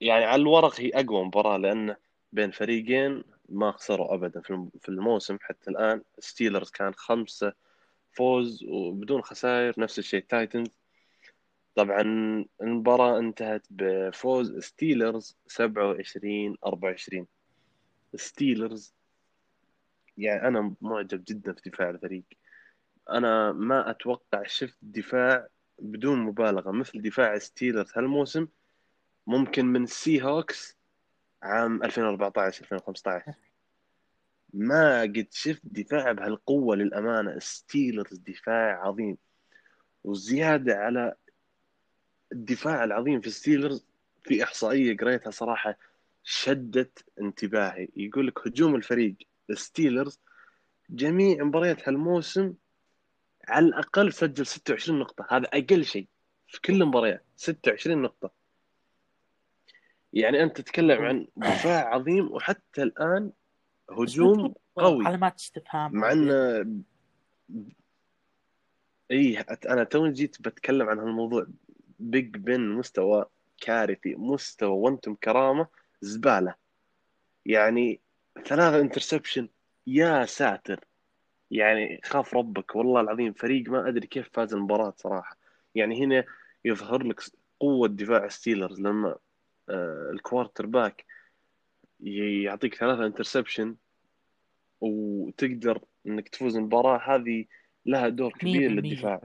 [0.00, 1.96] يعني على الورق هي أقوى مباراة لأن
[2.32, 4.40] بين فريقين ما خسروا ابدا
[4.80, 6.02] في الموسم حتى الآن.
[6.18, 7.52] ستيلرز كان خمسة
[8.14, 10.78] فوز وبدون خسائر نفس الشيء تايتنز.
[11.74, 12.00] طبعا
[12.62, 17.26] المباراة انتهت بفوز ستيلرز 27 24
[18.16, 18.94] ستيلرز
[20.18, 22.24] يعني أنا معجب جدا في دفاع الفريق.
[23.10, 25.48] أنا ما أتوقع شفت دفاع
[25.78, 28.48] بدون مبالغة مثل دفاع ستيلرز هالموسم
[29.26, 30.78] ممكن من السي هوكس
[31.42, 33.34] عام 2014 2015
[34.54, 37.38] ما قد شفت دفاع بهالقوة للأمانة.
[37.38, 39.16] ستيلرز دفاع عظيم.
[40.04, 41.14] وزيادة على
[42.32, 43.86] الدفاع العظيم في ستيلرز
[44.22, 45.78] في إحصائية قريتها صراحة
[46.22, 47.88] شدت انتباهي.
[47.96, 49.14] يقول لك هجوم الفريق
[49.52, 50.20] ستيلرز
[50.90, 52.54] جميع مباريات هالموسم
[53.48, 55.26] على الأقل سجل 26 نقطة.
[55.30, 56.06] هذا أقل شيء
[56.48, 58.30] في كل المباريات 26 نقطة.
[60.12, 62.32] يعني أنت تتكلم عن دفاع عظيم.
[62.32, 63.32] وحتى الآن
[64.02, 65.06] هجوم قوي.
[65.06, 66.66] علامات استفهام مع انه
[69.10, 71.46] اي أنا توني جيت بتكلم عن هالموضوع.
[71.98, 73.24] بيج بن مستوى
[73.60, 75.66] كارثي مستوى وأنتم كرامة
[76.00, 76.54] زبالة.
[77.46, 78.00] يعني
[78.46, 79.48] ثلاثة انترسبشن
[79.86, 80.84] يا ساتر.
[81.50, 85.36] يعني خاف ربك والله العظيم فريق ما أدري كيف فاز المباراة صراحة.
[85.74, 86.24] يعني هنا
[86.64, 87.20] يظهر لك
[87.60, 89.16] قوة دفاع ستيلرز لما
[89.68, 91.04] آه، الكوارتر باك
[92.00, 93.76] يعطيك ثلاثة interception
[94.84, 97.44] وتقدر إنك تفوز المباراة هذه
[97.86, 99.20] لها دور كبير 100% للدفاع.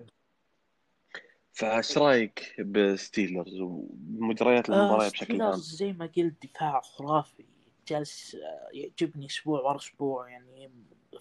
[1.51, 7.45] فايش رأيك بستيلرز ومجريات المباراة آه بشكل عام؟ ستيلرز زي ما قلت دفاع خرافي
[7.87, 10.71] جالس آه، يعجبني أسبوع ورا أسبوع يعني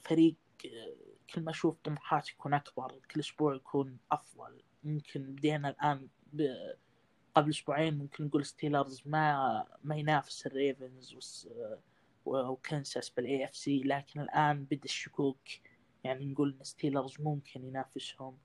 [0.01, 0.35] فريق
[0.67, 0.97] آه،
[1.35, 4.63] كل ما أشوف طموحات يكون أكبر كل أسبوع يكون أفضل.
[4.85, 6.43] ممكن بدينا الآن ب...
[7.35, 11.49] قبل أسبوعين ممكن نقول ستيلرز ما ما ينافس الريفنز وس...
[12.29, 15.39] وكنساس بال AFC لكن الآن بدا الشكوك.
[16.05, 18.39] يعني نقول إن ستيلرز ممكن ينافسهم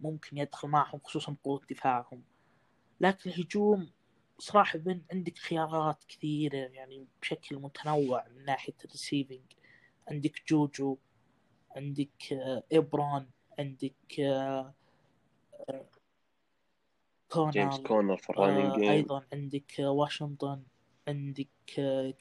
[0.00, 2.22] ممكن يدخل معهم خصوصا قوة دفاعهم.
[3.00, 3.90] لكن الهجوم
[4.38, 9.52] صراحة بن عندك خيارات كثيرة يعني بشكل متنوع من ناحية ال receiving
[10.08, 10.96] عندك جوجو
[11.76, 13.26] عندك آه، إبران
[13.58, 14.74] عندك آه،
[15.68, 15.86] آه،
[17.36, 20.62] جيمس كونر كونر في أيضا عندك واشنطن
[21.08, 21.48] عندك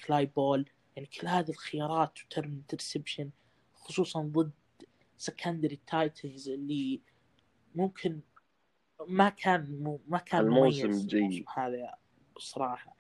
[0.06, 3.30] كلاي بول يعني كل هذه الخيارات وترمي interception
[3.76, 4.52] خصوصا ضد
[5.18, 7.02] secondary تايتنز اللي
[7.76, 8.20] ممكن
[9.08, 11.46] ما كان مو ما كان الموسم مميز جيد.
[11.58, 11.96] هذا
[12.38, 12.96] الصراحة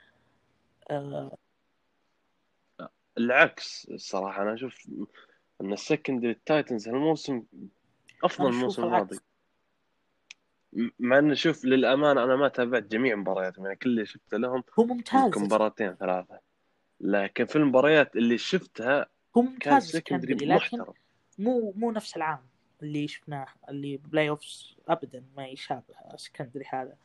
[0.91, 1.37] آه
[3.17, 4.89] العكس الصراحه أنا أشوف
[5.61, 7.69] إن ال secondary تايتنز هالموسم أنا
[8.23, 9.11] أشوف الموسم العكس.
[9.11, 14.63] الماضي مع انه شوف للأمانة أنا ما تابعت جميع مبارياتهم يعني كل اللي شفته لهم
[14.79, 16.39] هو ممتاز مباراتين ثلاثة
[16.99, 18.99] لكن في المباريات اللي شفتها
[19.37, 20.93] هو كان ممتاز secondary secondary لكن محترم.
[21.39, 22.47] مو مو نفس العام
[22.83, 26.97] اللي شفناه بال playoffs ابدا ما يشابه secondary هذا.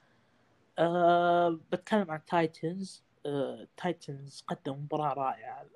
[0.79, 5.67] أه بتكلم عن تايتنز أه تايتنز قدم مباراة رائعة.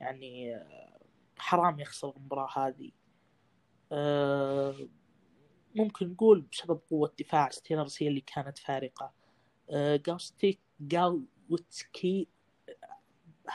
[0.00, 0.98] يعني أه
[1.38, 2.90] حرام يخسر المباراة هذه.
[3.92, 4.88] أه
[5.74, 9.12] ممكن نقول بسبب قوة دفاع ستيلرز هي اللي كانت فارقة.
[9.70, 12.28] أه جاوستيك جاوتسكي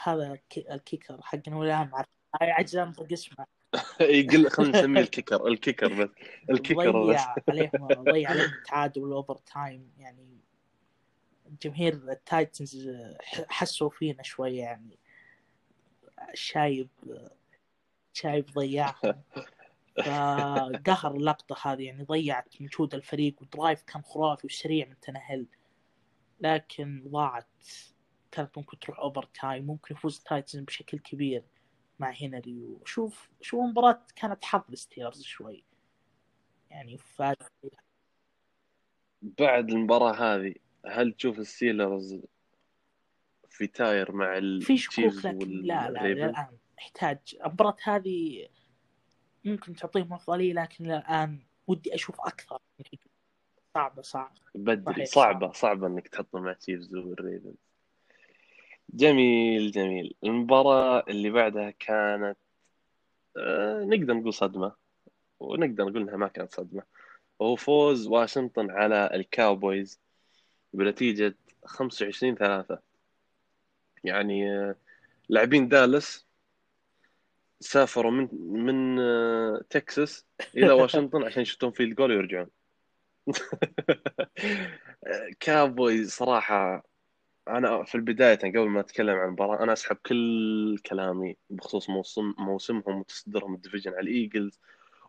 [0.02, 2.06] هذا كي- ال kicker حقنا ولا ما اعرف
[2.40, 3.46] عجز انطق اسمه.
[4.00, 6.10] يقل خلينا نسميه ال kicker ال kicker بس.
[6.50, 10.38] ال kicker بس ضيع عليهم ضيع عليهم التعادل وال overtime يعني
[11.62, 12.88] جماهير التايتنز
[13.48, 14.98] حسوا فينا شوية يعني
[16.34, 16.88] شايب
[18.12, 19.22] شايب ضيعهم
[20.04, 25.46] فقهر اللقطة هذه يعني ضيعت مجهود الفريق و drive كان خرافي وسريع من تانيهيل
[26.40, 27.46] لكن ضاعت
[28.34, 31.44] كانت ممكن تروح overtime ممكن يفوز تايتنز بشكل كبير
[31.98, 35.64] مع هنري وشوف شوف المباراة كانت حظ ستيلرز شوي.
[36.70, 37.36] يعني فاز.
[39.22, 40.54] بعد المباراة هذه
[40.86, 42.20] هل تشوف الستيلرز
[43.50, 48.48] في tier مع في شكوك لكن لا لا الان يحتاج المباراة هذه
[49.44, 52.58] ممكن تعطيهم افضلية لكن الان ودي أشوف أكثر.
[53.74, 54.40] صعبة صعبة.
[54.54, 55.06] بدري.
[55.06, 55.86] صعبة صعبة.
[55.86, 57.73] إنك تحطه مع تشيفز والريفنز
[58.90, 60.14] جميل جميل.
[60.24, 62.36] المباراة اللي بعدها كانت
[63.36, 64.72] آه نقدر نقول صدمة
[65.40, 66.82] ونقدر نقول إنها ما كانت صدمة.
[67.38, 70.00] وهو فوز واشنطن على الكاوبويز
[70.72, 72.78] بنتيجة 25 3
[74.04, 74.76] يعني آه
[75.28, 76.26] لاعبين دالاس
[77.60, 78.28] سافروا من
[78.64, 82.50] من آه تكساس إلى واشنطن عشان يشوتون field goal ويرجعون.
[85.40, 86.84] كاوبويز صراحة
[87.48, 93.00] أنا في البداية قبل ما أتكلم عن المباراة أنا أسحب كل كلامي بخصوص موسم موسمهم
[93.00, 94.60] وتصدرهم ال division على الإيجلز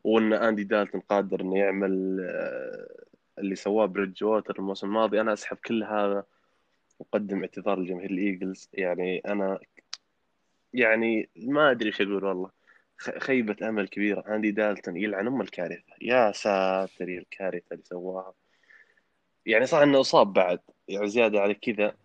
[0.04, 3.06] وإن أندي دالتون قادر إنه يعمل آه،
[3.40, 6.26] اللي سواه بريدج ووتر الموسم الماضي أنا أسحب كل هذا
[7.00, 8.70] وأقدم اعتذار لجماهير الإيجلز.
[8.74, 9.60] يعني أنا
[10.74, 12.52] يعني ما أدري إيش أقول والله.
[12.98, 14.36] خيبة أمل كبيرة.
[14.36, 15.94] أندي دالتون يلعن أم الكارثة.
[16.02, 18.34] يا ساتر الكارثة اللي سواها.
[19.46, 20.60] يعني صح إنه اصاب بعد.
[20.88, 21.96] يعني زيادة على كذا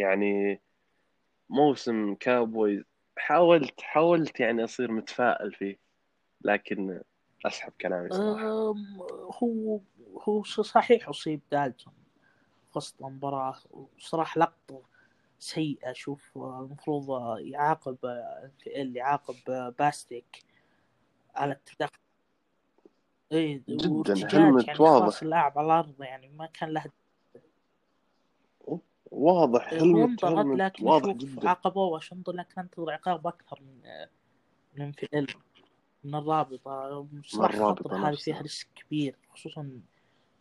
[0.00, 0.60] يعني
[1.50, 2.84] موسم كاوبويز
[3.18, 5.78] حاولت حاولت يعني أصير متفائل فيه
[6.44, 7.00] لكن
[7.46, 8.44] أسحب كلامي صراحة.
[9.42, 9.80] هو
[10.28, 11.92] هو صحيح أصيب دالتون
[12.74, 14.82] وسط المباراة وصراحة لقطة
[15.38, 15.90] سيئة.
[15.90, 17.98] أشوف المفروض يعاقب
[18.66, 19.36] اللي يعاقب
[19.78, 20.44] باستيك
[21.34, 22.00] على التدخل.
[23.32, 25.22] إيه جداً، هلمت يعني واضح.
[25.22, 26.84] اللاعب على الأرض يعني ما كان له
[29.10, 31.48] واضح helmet helmet لكن واضح جدا.
[31.48, 34.06] عاقبوه واشنطن لكن انتظر عقاب أكثر من
[34.74, 35.34] من NFL
[36.04, 37.06] من الرابطة.
[37.26, 38.24] صراحة الرابطة خطر نفسها.
[38.34, 39.80] فيها risk كبير خصوصا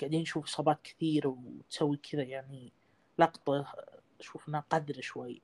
[0.02, 2.72] قاعدين نشوف إصابات كثير وتسوي كذا يعني
[3.20, 3.66] لقطة
[4.20, 5.42] أشوف إنها قذرة شوي.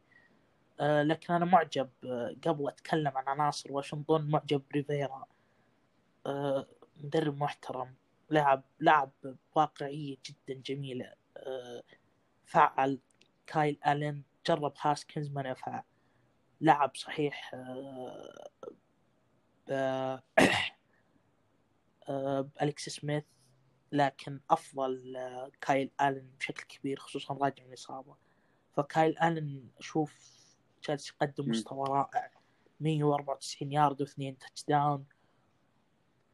[0.80, 5.26] آه لكن أنا معجب آه قبل أتكلم عن عناصر واشنطن معجب بريفيرا
[6.26, 6.68] آه
[7.04, 7.96] مدرب محترم
[8.30, 9.12] لاعب لاعب
[9.56, 11.14] بواقعية جدا جميلة.
[11.38, 11.84] آه
[12.46, 13.00] فعل.
[13.48, 15.84] كايل ألين جرب هاسكنز ما نفع
[16.62, 18.50] لعب صحيح آه
[19.70, 20.24] آه،
[22.42, 23.24] بأليكس سميث
[23.92, 28.16] لكن أفضل آه، كايل آلن بشكل كبير خصوصا راجع من الإصابة
[28.74, 30.36] فكايل آلن أشوف
[30.88, 32.32] جالس يقدم مستوى رائع.
[32.80, 35.06] 194 يارد واثنين touchdown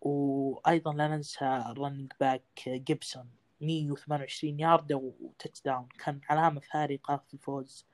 [0.02, 3.30] وأيضا لا ننسى ال running back جيبسون
[3.62, 7.88] 128 يارد و touchdown كان علامة فارقة في الفوز.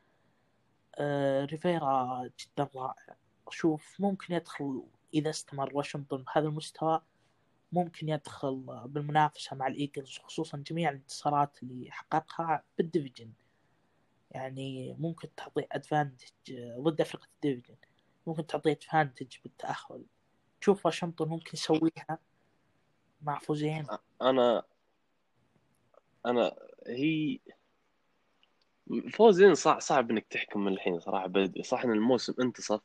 [0.96, 3.18] آه ريفيرا جدا رائع.
[3.48, 7.02] أشوف ممكن يدخل إذا استمر واشنطن بهذا المستوى
[7.72, 13.34] ممكن يدخل بالمنافسة مع الإيجلز خصوصا جميع الانتصارات اللي حققها بال division.
[14.32, 16.32] يعني ممكن تعطي advantage
[16.80, 17.78] ضد فرق ال division.
[18.28, 20.06] ممكن تعطي advantage بالتأهل.
[20.62, 22.20] تشوف واشنطن ممكن يسويها
[23.22, 23.88] مع فوزين.
[24.22, 24.64] أنا
[26.30, 26.56] أنا
[26.88, 27.40] هي
[29.12, 32.82] فوزين صعب صعب إنك تحكم من الحين صراحة بدري صح إن الموسم انتصف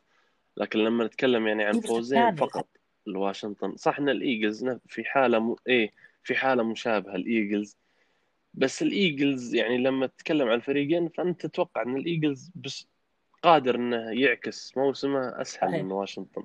[0.57, 2.67] لكن لما نتكلم يعني عن فوزين فقط
[3.07, 5.57] لواشنطن صح إن الإيجلز في حالة م...
[5.69, 7.77] إيه في حالة مشابهة الإيجلز.
[8.55, 12.87] بس الإيجلز يعني لما تتكلم عن الفريقين فأنت تتوقع إن الإيجلز بس
[13.43, 16.45] قادر إنه يعكس موسمه أسهل من واشنطن.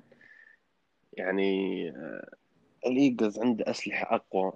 [1.12, 2.34] يعني آه،
[2.86, 4.52] ال Eagles عنده أسلحة أقوى.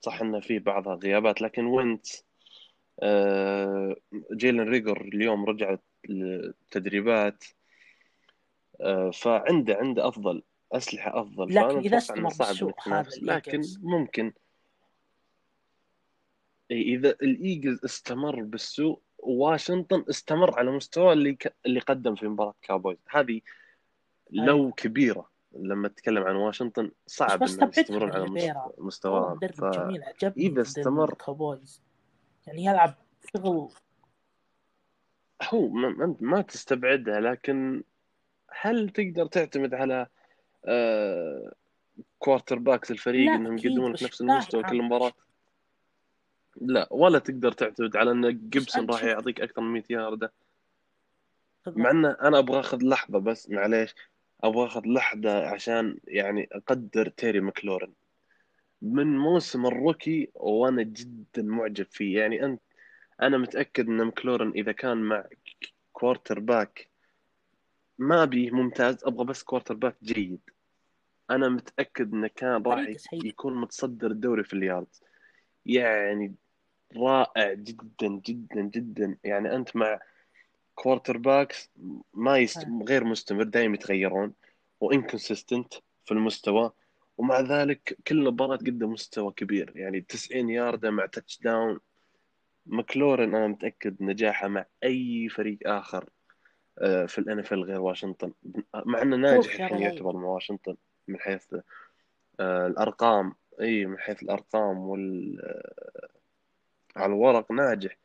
[0.00, 2.06] صح إنه في بعضها غيابات لكن وينتز
[3.02, 3.96] آه،
[4.32, 7.44] جيلن ريجر اليوم رجعت التدريبات
[8.80, 11.54] آه، فعنده عنده أفضل أسلحة أفضل.
[11.54, 12.46] لكن إذا استمر صعب
[13.22, 14.32] لكن ممكن.
[16.70, 21.56] إذا ال Eagles استمر بالسوء واشنطن استمر على مستوى اللي ك...
[21.66, 22.98] اللي قدم في مباراة Cowboys.
[23.10, 23.40] هذه
[24.30, 25.35] لو كبيرة.
[25.60, 29.64] لما تتكلم عن واشنطن صعب إنهم يستمرون على مستوى ف...
[29.64, 31.82] جميل عجبني إذا استمر Cowboys
[32.46, 32.94] يعني يلعب
[33.36, 33.72] شغل
[35.42, 37.82] هو ما, ما تستبعدها لكن
[38.60, 40.06] هل تقدر تعتمد على
[40.64, 41.52] آه
[42.18, 45.12] quarterbacks الفريق إنهم يقدمون لك نفس المستوى كل مباراة؟
[46.60, 50.32] لا ولا تقدر تعتمد على إن جيبسون راح يعطيك أكثر من 100 ياردة.
[51.66, 53.94] مع إنه أنا أبغى آخذ لحظة بس معليش.
[54.46, 57.92] أبغى أخذ لحظة عشان يعني أقدر تيري مكلورن
[58.82, 62.18] من موسم ال rookie وأنا جدا معجب فيه.
[62.18, 62.60] يعني انت
[63.22, 65.24] أنا متأكد إن مكلورن إذا كان مع
[65.92, 66.88] quarterback
[67.98, 70.40] ما بيه ممتاز أبغى بس quarterback جيد.
[71.30, 74.86] أنا متأكد انه كان راح يكون متصدر الدوري في اليارد.
[75.66, 76.34] يعني
[76.96, 79.16] رائع جدا جدا جدا.
[79.24, 80.00] يعني أنت مع
[80.76, 81.70] quarterbacks
[82.14, 82.66] ما يست...
[82.88, 84.32] غير مستمر دائما يتغيرون
[84.80, 86.72] و inconsistent في المستوى.
[87.18, 89.72] ومع ذلك كل مباراة قدم مستوى كبير.
[89.76, 91.80] يعني 90 ياردة مع touchdown
[92.66, 96.08] مكلورن أنا متأكد نجاحه مع أي فريق آخر
[96.78, 98.32] آه، في ال NFL غير واشنطن.
[98.74, 100.76] مع إنه ناجح الحين يعتبر مع واشنطن
[101.08, 101.54] من حيث
[102.40, 103.34] آه، الأرقام.
[103.60, 106.08] إي من حيث الأرقام وال آه،
[106.96, 107.96] على الورق ناجح.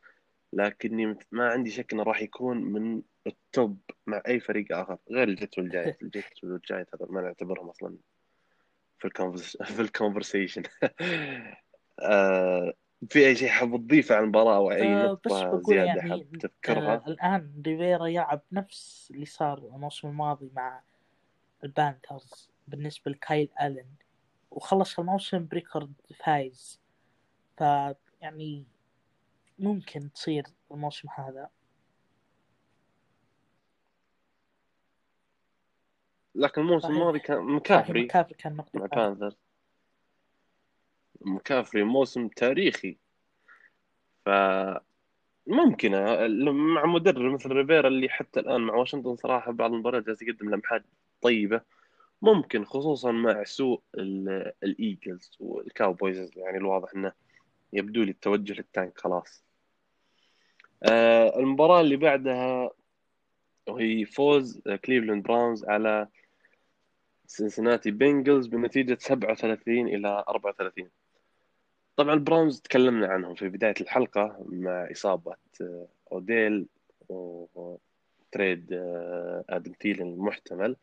[0.52, 5.28] لكني ما عندي شك إنه راح يكون من ال top مع أي فريق آخر غير
[5.28, 7.96] الجيت والجايت الجيت والجايت هذا ما نعتبرهم أصلا
[8.98, 10.62] في ال convers في ال conversation
[12.00, 12.72] آه
[13.10, 16.94] في أي شيء حاب تضيفه عن المباراة أو أي آه نقطة زيادة يعني حاب تذكرها؟
[16.94, 20.80] آه الآن ريفيرا يلعب نفس اللي صار الموسم الماضي مع
[21.64, 23.86] ال Panthers بالنسبة لكايل آلن
[24.50, 25.92] وخلص الموسم ب record
[26.24, 26.80] five.
[27.56, 27.60] ف
[28.20, 28.64] يعني
[29.62, 31.48] ممكن تصير الموسم هذا.
[36.34, 38.04] لكن الموسم الماضي كان مكافري.
[38.04, 39.34] مكافري كان نقطة مع Panthers
[41.20, 42.96] مكافري موسم تاريخي.
[44.24, 44.28] ف
[45.46, 45.92] ممكن
[46.74, 50.84] مع مدرب مثل ريفيرا اللي حتى الآن مع واشنطن صراحة بعض المباريات جالس يقدم لمحات
[51.22, 51.60] طيبة.
[52.22, 53.82] ممكن خصوصا مع سوء
[54.64, 57.12] ال Eagles وال Cowboys يعني الواضح إنه
[57.72, 59.44] يبدو لي التوجه لل tank خلاص.
[60.82, 62.70] آه المباراة اللي بعدها
[63.68, 66.08] وهي فوز كليفلاند Browns على
[67.26, 70.90] سنسناتي Bengals بنتيجة 37 إلى 34
[71.96, 76.66] طبعا ال Browns تكلمنا عنهم في بداية الحلقة مع إصابة آه، أوديل
[77.08, 80.76] و trade آه، آدم تيلن المحتمل.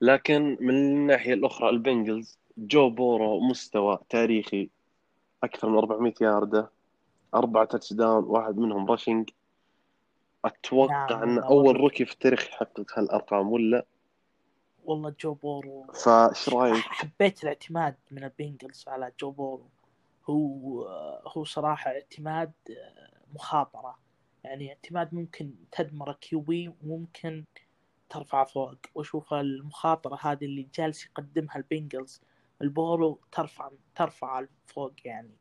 [0.00, 4.70] لكن من الناحية الأخرى ال Bengals جو بورو مستوى تاريخي
[5.42, 6.70] أكثر من 400 ياردة.
[7.34, 9.30] أربعة touchdown واحد منهم rushing
[10.44, 13.86] أتوقع أنه أول rookie في التاريخ يحقق هالأرقام ولا؟
[14.84, 15.86] والله جو بورو.
[15.92, 19.68] فإيش رأيك؟ حبيت الاعتماد من ال Bengals على جو بورو.
[20.30, 20.82] هو
[21.26, 22.52] هو صراحة اعتماد
[23.34, 23.98] مخاطرة
[24.44, 27.44] يعني اعتماد ممكن تدمر QB وممكن
[28.08, 28.74] ترفع فوق.
[28.94, 32.22] وأشوف المخاطره هذه اللي جالس يقدمها ال Bengals
[32.62, 35.36] لبورو ترفع ترفع فوق يعني.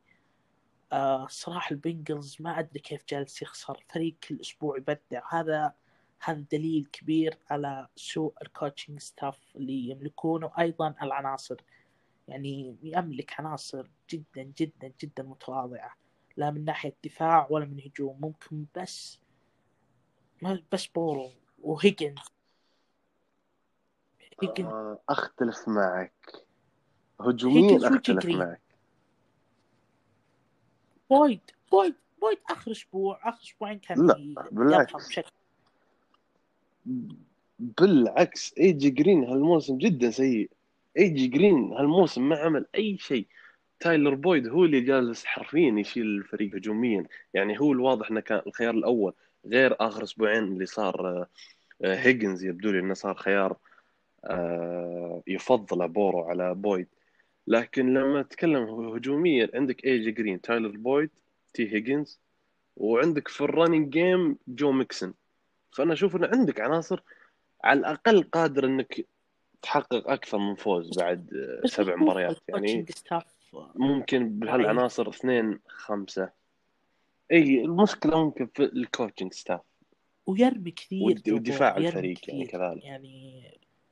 [0.91, 3.83] آه صراحة ال Bengals ما أدري كيف جالس يخسر.
[3.89, 5.21] فريق كل أسبوع يبدع.
[5.29, 5.73] هذا
[6.19, 11.61] هذا دليل كبير على سوء ال coaching staff اللي يملكونه وأيضا العناصر.
[12.27, 15.95] يعني يملك عناصر جدا جدا جدا متواضعة.
[16.37, 19.19] لا من ناحية دفاع ولا من هجوم ممكن بس
[20.71, 21.31] بس بورو
[21.61, 22.19] وهيجنز.
[24.43, 26.45] هيجنز آه أختلف معك.
[27.21, 28.61] هجوميا أختلف معك.
[31.15, 31.39] وايد
[31.71, 35.07] وايد وايد آخر أسبوع آخر أسبوعين كان لا بالعكس.
[35.07, 35.31] بشكل
[37.59, 40.49] بالعكس ايجي جرين هالموسم جدا سيء.
[40.97, 43.25] ايجي جرين هالموسم ما عمل أي شيء.
[43.79, 47.05] تايلر بويد هو اللي جالس حرفيا يشيل الفريق هجوميا.
[47.33, 49.13] يعني هو الواضح إنه كان الخيار الأول.
[49.45, 51.25] غير آخر أسبوعين اللي صار
[51.83, 53.57] هيجنز يبدو لي إنه صار خيار
[54.25, 56.87] آه، يفضل بورو على بويد.
[57.47, 61.09] لكن لما تتكلم هجوميا عندك ايجي جرين تايلر بويد
[61.53, 62.19] تي هيجنز
[62.75, 65.13] وعندك في ال running game جو ميكسن
[65.71, 67.01] فأنا أشوف إن عندك عناصر
[67.63, 69.05] على الأقل قادر إنك
[69.61, 71.29] تحقق أكثر من فوز بعد
[71.65, 72.37] سبع مباريات.
[72.49, 72.85] يعني
[73.75, 76.29] ممكن بهالعناصر اثنين خمسة.
[77.31, 79.61] إي المشكلة ممكن في ال coaching staff
[80.25, 82.83] ويرمي كثير ودفاع الفريق يعني كذلك.
[82.83, 83.43] يعني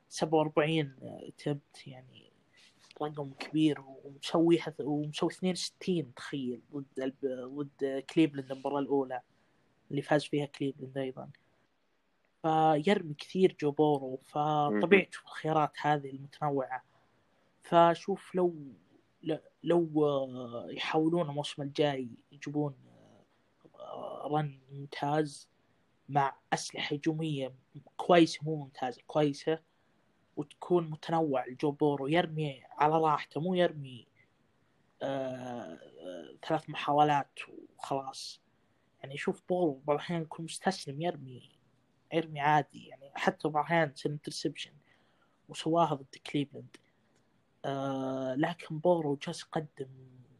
[0.09, 0.95] 47
[1.37, 2.32] attempt يعني
[3.01, 4.81] رقم كبير ومسوي حث...
[4.81, 6.61] ومسوي 62 تخيل.
[6.73, 9.21] ضد ضد كليفلاند المباراه الأولى
[9.91, 11.29] اللي فاز فيها كليفلاند أيضا.
[12.41, 14.19] فيرمي كثير جو بورو.
[14.25, 16.83] فطبيعي تشوف الخيارات هذه المتنوعة.
[17.63, 18.55] فشوف لو
[19.63, 19.89] لو
[20.69, 22.75] يحاولون الموسم الجاي يجيبون
[24.25, 25.49] run ممتاز
[26.09, 27.53] مع أسلحة هجومية
[27.97, 29.59] كويسة مو ممتازة كويسة
[30.35, 31.45] وتكون متنوع.
[31.45, 34.07] الجو بورو يرمي على راحته مو يرمي
[35.01, 35.79] آه
[36.47, 37.39] ثلاث محاولات
[37.77, 38.41] وخلاص.
[38.99, 41.51] يعني شوف بورو بعض الأحيان يكون مستسلم يرمي
[42.13, 42.87] ارمي عادي.
[42.87, 44.73] يعني حتى بعض الأحيان تصير interception
[45.49, 46.77] وسواها ضد كليفلاند
[47.65, 49.89] آه لكن بورو جالس يقدم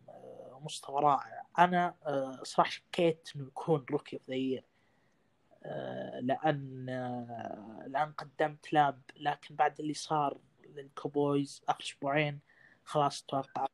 [0.10, 1.44] آه مستوى رائع.
[1.60, 1.96] أنا
[2.44, 4.62] صراحة شكيت إنه يكون rookie of the
[6.22, 10.38] لأن آه لأن قدمت لامب لكن بعد اللي صار
[10.76, 12.40] للكوبويز آخر أسبوعين
[12.84, 13.68] خلاص توقع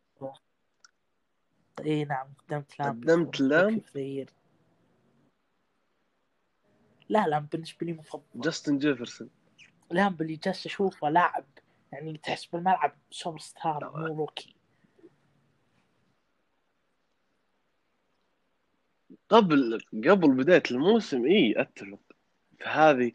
[1.86, 3.04] إي نعم قدمت لامب.
[3.04, 3.82] قدمت لامب؟
[7.10, 8.24] لا لا بالنسبة لي مفضل.
[8.36, 9.30] جاستن جيفرسون.
[9.92, 11.46] لا باللي جالس أشوفه لاعب
[11.92, 14.56] يعني تحس بالملعب سوبر ستار مو rookie.
[19.30, 22.00] قبل قبل بداية الموسم إي أتفق
[22.60, 23.12] فهذه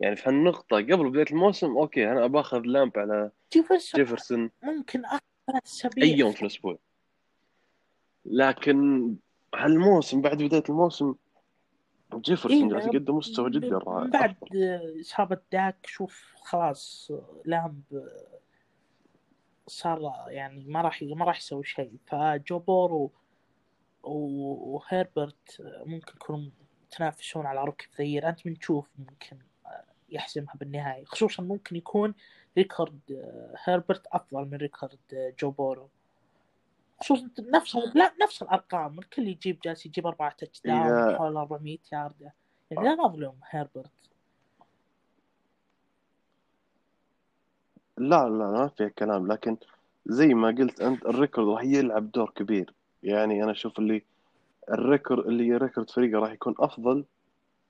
[0.00, 4.50] يعني في هالنقطة قبل بداية الموسم okay أنا باخذ لامب على جيفرسون, جيفرسون.
[4.62, 6.04] ممكن أكثر أسابيع.
[6.04, 6.78] أي يوم في الأسبوع.
[8.24, 9.14] لكن
[9.54, 11.14] هالموسم بعد بداية الموسم
[12.14, 14.06] جيفرسون جالس إيه يقدم مستوى جدا رائع.
[14.06, 14.36] بعد
[15.00, 17.12] إصابة داك شوف خلاص
[17.44, 17.82] لامب
[19.66, 21.92] صار يعني ما راح ما راح يسوي شيء.
[22.06, 23.12] فجو بورو
[24.02, 26.50] وهيربرت ممكن يكونوا
[26.92, 29.38] يتنافسون على rookie of the year أنت من تشوف ممكن
[30.08, 31.04] يحسمها بالنهاية.
[31.04, 32.14] خصوصا ممكن يكون
[32.58, 33.00] record
[33.64, 35.88] هيربرت أفضل من record جو بورو
[37.00, 38.98] خصوصا نفس لا نفس الأرقام.
[38.98, 42.32] الكل يجيب جالس يجيب أربعة touchdown حول 400 ياردة
[42.70, 43.90] يعني لا نظلم هيربرت
[47.98, 49.32] لا لا ما في كلام.
[49.32, 49.56] لكن
[50.06, 52.74] زي ما قلت أنت ال record راح يلعب دور كبير.
[53.02, 54.02] يعني أنا أشوف اللي
[54.70, 57.04] ال record اللي record فريقه راح يكون أفضل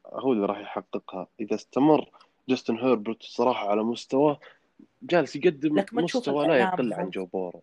[0.07, 1.27] هو اللي راح يحققها.
[1.41, 2.11] إذا استمر
[2.49, 4.39] جاستن هيربرت الصراحه على مستوى
[5.03, 7.63] جالس يقدم مستوى لا يقل عن جو بورو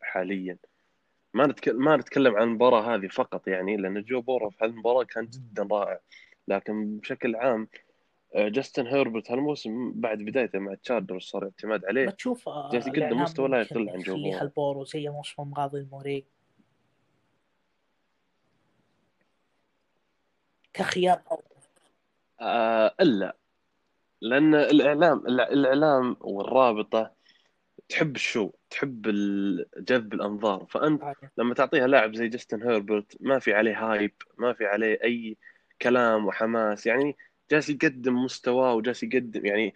[0.00, 0.56] حاليا.
[1.34, 5.26] ما نتكلم ما نتكلم عن المباراة هذه فقط يعني لأن جو بورو في هالمباراة كان
[5.26, 5.98] جدا رائع.
[6.48, 7.68] لكن بشكل عام
[8.34, 12.06] آه، جاستن هيربرت هالموسم بعد بدايته مع تشارجرز صار اعتماد عليه.
[12.06, 14.38] بتشوف جالس يقدم مستوى لا يقل عن جو بورو.
[14.38, 16.24] هالبورو زي موسم الماضي الموري
[20.76, 21.22] كخيار
[22.40, 23.36] آه إلا.
[24.20, 27.12] لأن الإعلام الإعلام والرابطة
[27.88, 29.02] تحب ال show تحب
[29.78, 30.66] جذب الأنظار.
[30.70, 35.36] فأنت لما تعطيها لاعب زي جاستن هيربرت ما في عليه hype ما في عليه أي
[35.82, 36.86] كلام وحماس.
[36.86, 37.16] يعني
[37.50, 39.74] جالس يقدم مستواه وجالس يقدم يعني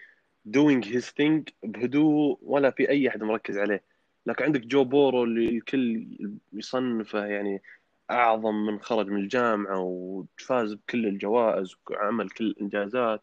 [0.49, 3.83] doing his thing بهدوء ولا في أي أحد مركز عليه.
[4.27, 6.07] لكن عندك جو بورو اللي الكل
[6.53, 7.63] يصنفه يعني
[8.11, 13.23] أعظم من خرج من الجامعة وفاز بكل الجوائز وعمل كل الإنجازات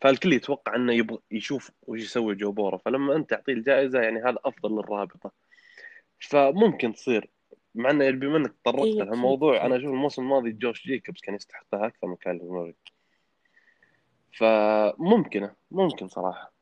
[0.00, 4.38] فالكل يتوقع إنه يبغى يشوف وش يسوي جو بورو فلما أنت تعطيه الجائزة يعني هذا
[4.44, 5.30] أفضل للرابطه
[6.20, 7.30] فممكن تصير
[7.74, 9.56] مع إنه بما انك تطرقت إيه، لهالموضوع.
[9.56, 9.66] أكيد.
[9.66, 12.74] أنا أشوف الموسم الماضي جوش جيكوبس كان يستحقها أكثر من كايلر موري.
[14.32, 16.52] فممكنة ممكن صراحة.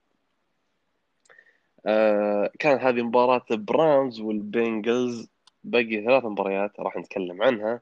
[1.87, 5.29] آه كانت هذه مباراة برامز والبنجلز.
[5.65, 7.81] باقي ثلاث مباريات راح نتكلم عنها.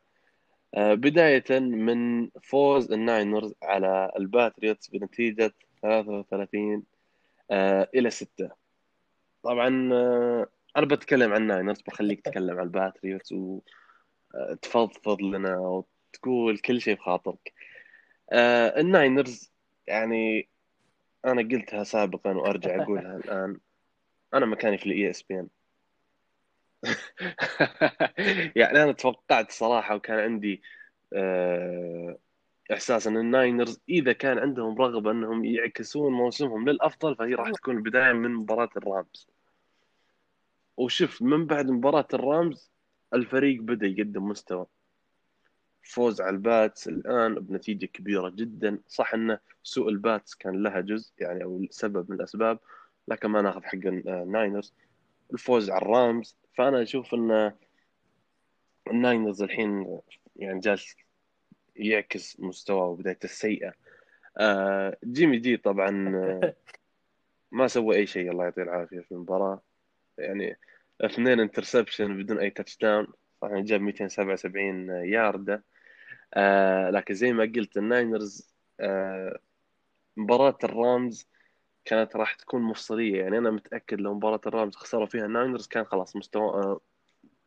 [0.75, 5.53] آه بداية من فوز الناينرز على الباتريوتس بنتيجة
[5.83, 6.83] 33
[7.51, 8.51] آه إلى 6
[9.43, 13.35] طبعا آه أنا بتكلم عن الناينرز بخليك تتكلم عن الباتريوتس
[14.35, 17.53] وتفضفض لنا وتقول كل شيء بخاطرك.
[18.79, 19.53] الناينرز
[19.87, 20.49] يعني
[21.25, 23.61] أنا قلتها سابقا وأرجع أقولها الآن.
[24.35, 25.49] أنا مكاني في ال ESPN
[28.57, 30.63] يعني أنا توقعت صراحة وكان عندي
[31.13, 32.19] آه،
[32.73, 38.13] إحساس إن الناينرز إذا كان عندهم رغبة إنهم يعكسون موسمهم للأفضل فهي راح تكون البداية
[38.13, 39.29] من مباراة الرامز.
[40.77, 42.71] وشوف من بعد مباراة الرامز
[43.15, 44.67] الفريق بدأ يقدم مستوى.
[45.83, 48.79] فوز على الباتس الآن بنتيجة كبيرة جدا.
[48.89, 52.59] صح انه سوء الباتس كان لها جزء يعني أو سبب من الأسباب
[53.09, 54.75] لكن ما ناخذ حق الناينرز
[55.33, 57.53] الفوز على الرامز فأنا أشوف إن
[58.91, 60.01] الناينرز الحين
[60.37, 60.97] يعني جالس
[61.77, 63.73] يعكس مستواه وبدايته السيئه
[64.39, 66.55] آه، جيمي جي طبعا آه،
[67.53, 69.63] ما سوى أي شيء الله يعطيه العافية في المباراة.
[70.19, 70.59] يعني
[71.01, 73.07] اثنين interception بدون أي touchdown
[73.43, 75.65] صح جاب 277 ياردة
[76.35, 79.39] آه لكن زي ما قلت الناينرز آه
[80.17, 81.29] مباراة الرامز
[81.85, 83.23] كانت راح تكون مفصلية.
[83.23, 86.81] يعني أنا متأكد لو مباراة الرامز خسروا فيها الناينرز كان خلاص مستوى آه،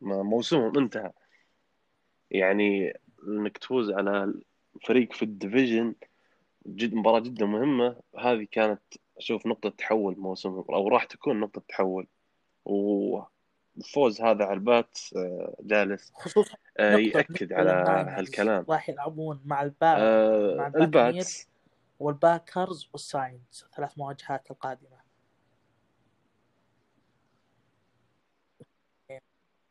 [0.00, 1.10] موسمهم انتهى.
[2.30, 4.34] يعني إنك تفوز على
[4.86, 5.94] فريق في ال division
[6.66, 7.96] جد مباراة جدا مهمة.
[8.18, 8.82] هذه كانت
[9.18, 12.06] أشوف نقطة تحول موسمهم أو راح تكون نقطة تحول.
[12.64, 18.64] والفوز هذا على ال Pats آه، جالس خصوصا آه، يأكد بالنسبة على هالكلام.
[18.68, 21.48] راح يلعبون مع الباك آه، مع ال Pats
[22.00, 25.04] وال Packers وال Saints ثلاث مواجهات القادمة.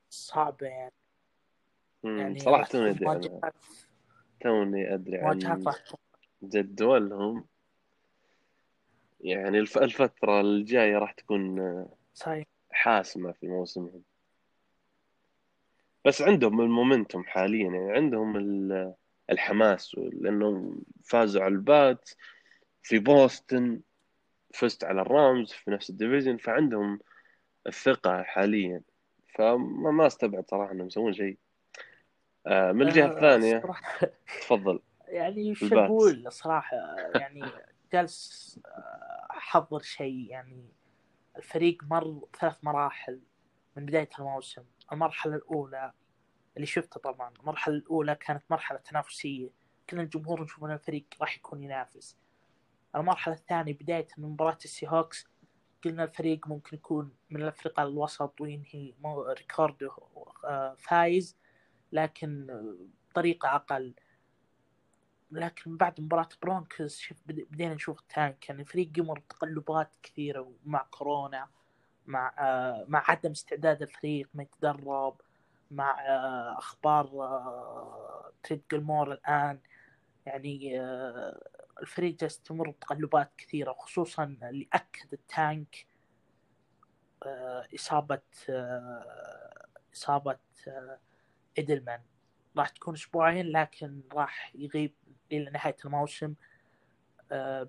[0.10, 0.66] صعبة.
[0.68, 0.92] يعني
[2.04, 3.42] يعني صراحة راح توني أدري
[4.42, 5.64] توني أدري عن
[6.44, 7.46] جدولهم
[9.22, 12.46] يعني الف- الفترة الجاية راح تكون آه، صحيح.
[12.72, 14.04] حاسمة في موسمهم.
[16.06, 18.94] بس عندهم ال momentum حاليا يعني عندهم ال-
[19.30, 22.10] الحماس لأنهم فازوا على ال Pats
[22.84, 23.82] في بوسطن
[24.54, 27.00] فزت على ال Rams في نفس ال division فعندهم
[27.68, 28.82] الثقة حاليا.
[29.36, 31.38] فما ما استبعد صراحة إنهم يسوون شيء.
[32.48, 34.00] آه، من الجهة الثانية صراحة
[34.42, 34.80] تفضل.
[35.08, 35.80] يعني شو.
[35.80, 36.78] أقول صراحة؟
[37.16, 37.44] يعني
[37.94, 40.28] جالس آه، أحضر شيء.
[40.30, 40.66] يعني
[41.38, 43.20] الفريق مر ثلاث مراحل
[43.78, 44.64] من بداية الموسم.
[44.92, 45.94] المرحلة الأولى
[46.56, 47.34] اللي شفته طبعا.
[47.40, 49.50] المرحلة الأولى كانت مرحلة تنافسية.
[49.90, 52.18] كل الجمهور نشوف أن الفريق راح يكون ينافس.
[52.96, 55.28] المرحلة الثانية بداية من مباراة السي هوكس
[55.86, 58.94] قلنا الفريق ممكن يكون من الفرقة الوسط وينهي
[59.38, 59.90] ريكاردو
[60.46, 61.38] آه، فايز
[61.92, 62.48] لكن
[63.12, 63.94] بطريقة أقل.
[65.32, 70.52] لكن بعد مباراة Broncos شوف بد- بدينا نشوف ال tank يعني الفريق يمر بتقلبات كثيرة
[70.66, 71.48] مع كورونا
[72.06, 75.22] مع آه، مع عدم استعداد الفريق ما يتدرب.
[75.76, 79.60] مع آه، أخبار آه، trade جلمور الآن.
[80.26, 81.48] يعني آه،
[81.82, 85.86] الفريق جالس تمر بتقلبات كثيرة خصوصا اللي أكد ال tank
[87.76, 88.22] إصابة
[89.94, 91.00] إصابة آه،
[91.58, 92.02] إيدلمان.
[92.58, 94.94] راح تكون أسبوعين لكن راح يغيب
[95.32, 96.34] إلى نهاية الموسم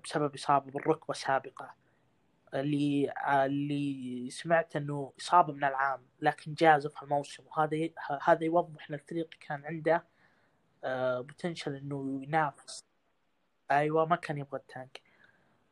[0.03, 1.73] بسبب إصابة بالركبة سابقة
[2.59, 7.43] اللي اللي سمعت إنه إصابة من العام لكن جازف في الموسم.
[7.47, 7.89] وهذا
[8.23, 10.03] هذا يوضح إن الفريق كان عنده
[11.21, 12.85] بوتنشل إنه ينافس.
[13.71, 15.01] أيوه ما كان يبغى التانك.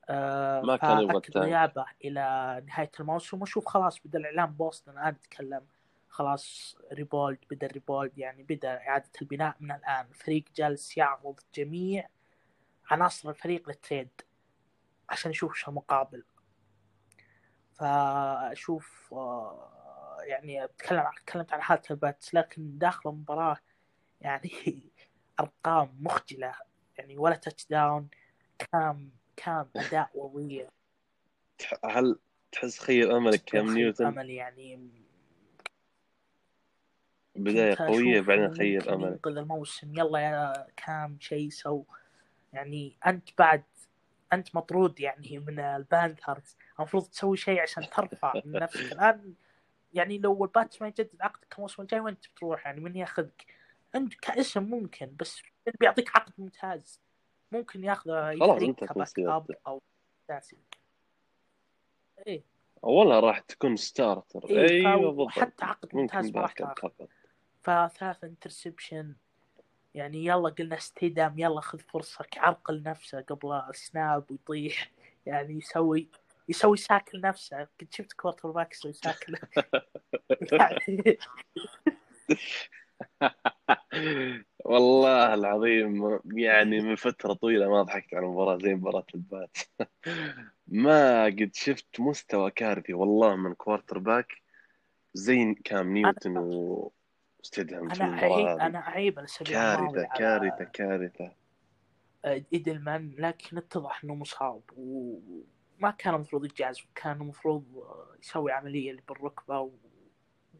[0.09, 1.45] آه، ما كان يبغى ال tank.
[1.45, 2.21] غيابه إلى
[2.67, 3.41] نهاية الموسم.
[3.41, 4.91] وشوف خلاص بدأ الإعلام بوسطن.
[4.91, 5.61] الان يتكلم
[6.09, 10.05] خلاص rebuild بدأ ال rebuild يعني بدأ إعادة البناء من الآن.
[10.09, 12.07] الفريق جالس يعرض جميع
[12.91, 14.21] عناصر الفريق لل trade
[15.09, 16.23] عشان يشوف إيش المقابل.
[17.75, 23.57] فأشوف آه، يعني أتكلم تكلمت عن حالة ال Pats لكن داخل المباراة
[24.21, 24.51] يعني
[25.39, 26.53] أرقام مخجلة
[26.97, 28.07] يعني ولا touchdown
[28.59, 30.69] كام كام أداء وضيع
[31.85, 32.19] هل
[32.51, 34.89] تحس خيب أملك كام نيوتن؟ أمل يعني
[37.35, 39.11] بداية قوية بعدين خيب أملك.
[39.11, 39.93] ينقذ الموسم.
[39.97, 41.83] يلا يا كام شيء سو
[42.53, 43.63] يعني أنت بعد
[44.33, 48.91] أنت مطرود يعني من ال Panthers المفروض تسوي شيء عشان ترفع من نفسك.
[48.91, 49.33] الآن
[49.93, 53.45] يعني لو ال Pats ما يجدد عقدك الموسم الجاي وين بتروح؟ يعني من ياخذك؟
[53.95, 55.41] أنت كاسم ممكن بس
[55.79, 57.01] بيعطيك عقد ممتاز.
[57.51, 58.83] ممكن ياخذه خلاص أنت
[59.19, 59.81] اب أو
[60.29, 60.57] اساسي
[62.27, 62.43] إيه.
[62.83, 65.27] اولا راح تكون starter إيه، أيوه بالضبط.
[65.27, 66.89] وحتى عقد ممتاز ما راح تاخذ
[67.61, 69.15] فثلاث interception
[69.95, 74.91] يعني يلا قلنا ستيدهام يلا خذ فرصة عرقل نفسه قبل ال snap ويطيح.
[75.25, 76.07] يعني يسوي
[76.49, 79.37] يسوي sack لنفسه قد شفت quarterback يسوي sack ل-
[80.51, 81.17] يعني
[84.65, 89.57] والله العظيم يعني من فترة طويلة ما ضحكت على مباراة زي مباراة ال Pats.
[90.67, 94.33] ما قد شفت مستوى كارثي والله من quarterback
[95.13, 97.02] زي كام نيوتن وستيدهام
[97.43, 101.31] في أنا اعيب أنا اعيب كارثة على كارثة
[102.25, 107.65] ايدلمان لكن اتضح إنه مصاب وما كان المفروض يتجازف كان المفروض
[108.21, 108.51] يسوي
[109.07, 109.71] بالركبة و...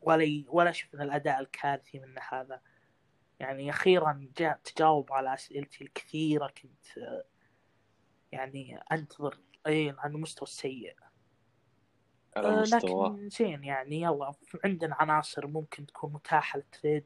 [0.02, 0.46] ولا ي...
[0.50, 2.62] ولا شفنا الأداء الكارثي منه هذا.
[3.40, 7.24] يعني أخيرا جاء تجاوب على أسئلتي الكثيرة كنت آه،
[8.32, 10.96] يعني أنتظر اي عن المستوى السيء
[12.38, 14.32] على آه، لكن زين يعني يلا
[14.66, 17.06] عندنا عناصر ممكن تكون متاحة لل trade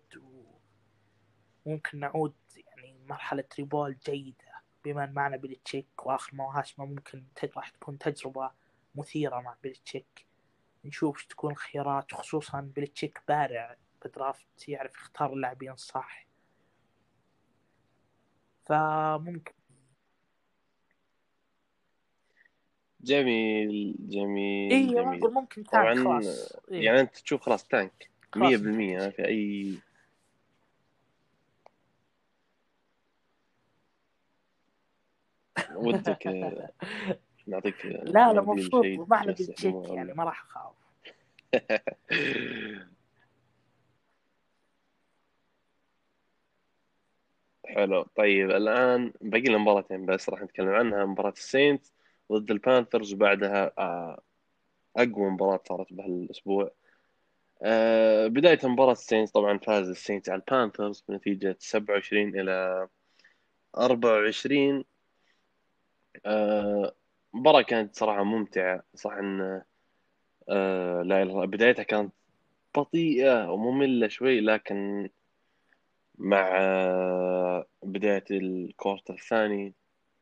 [1.66, 7.24] وممكن نعود يعني مرحلة rebuild جيدة بما إن معنا بيلتشيك وآخر مواسمه ممكن
[7.56, 8.52] راح تكون تجربة
[8.96, 10.28] مثيرة مع بيلتشيك
[10.86, 16.28] نشوف تكون الخيارات خصوصا بيلتشيك بارع ب draft يعرف يختار اللاعبين الصح.
[18.66, 19.54] فممكن
[23.02, 25.20] جميل جميل جميل.
[25.20, 26.86] نقول ممكن tank خلاص إيه.
[26.86, 29.78] يعني أنت تشوف خلاص tank 100% خلاص ما في اي
[35.76, 36.28] ودك
[37.48, 40.74] نعطيك لا لا مبسوط تمسح بيلتشيك دموع يعني ما راح أخاف.
[47.66, 51.86] حلو طيب الآن باقي لنا مباراتين بس راح نتكلم عنها مباراة ال Saints.
[52.32, 54.22] ضد ال Panthers وبعدها آه،
[54.98, 56.72] أقوى مباراة صارت بهالأسبوع.
[57.64, 62.88] آه، بداية مباراة ال Saints طبعا فاز ال Saints على ال Panthers بنتيجة 27 إلى
[63.78, 64.86] 24
[66.26, 66.94] آه،
[67.34, 68.84] مباراة كانت صراحة ممتعة.
[68.96, 69.14] صح
[70.50, 72.14] آه، لا بدايتها كانت
[72.78, 75.10] بطيئة ومملة شوي لكن
[76.18, 76.50] مع
[77.84, 79.74] بداية ال quarter الثاني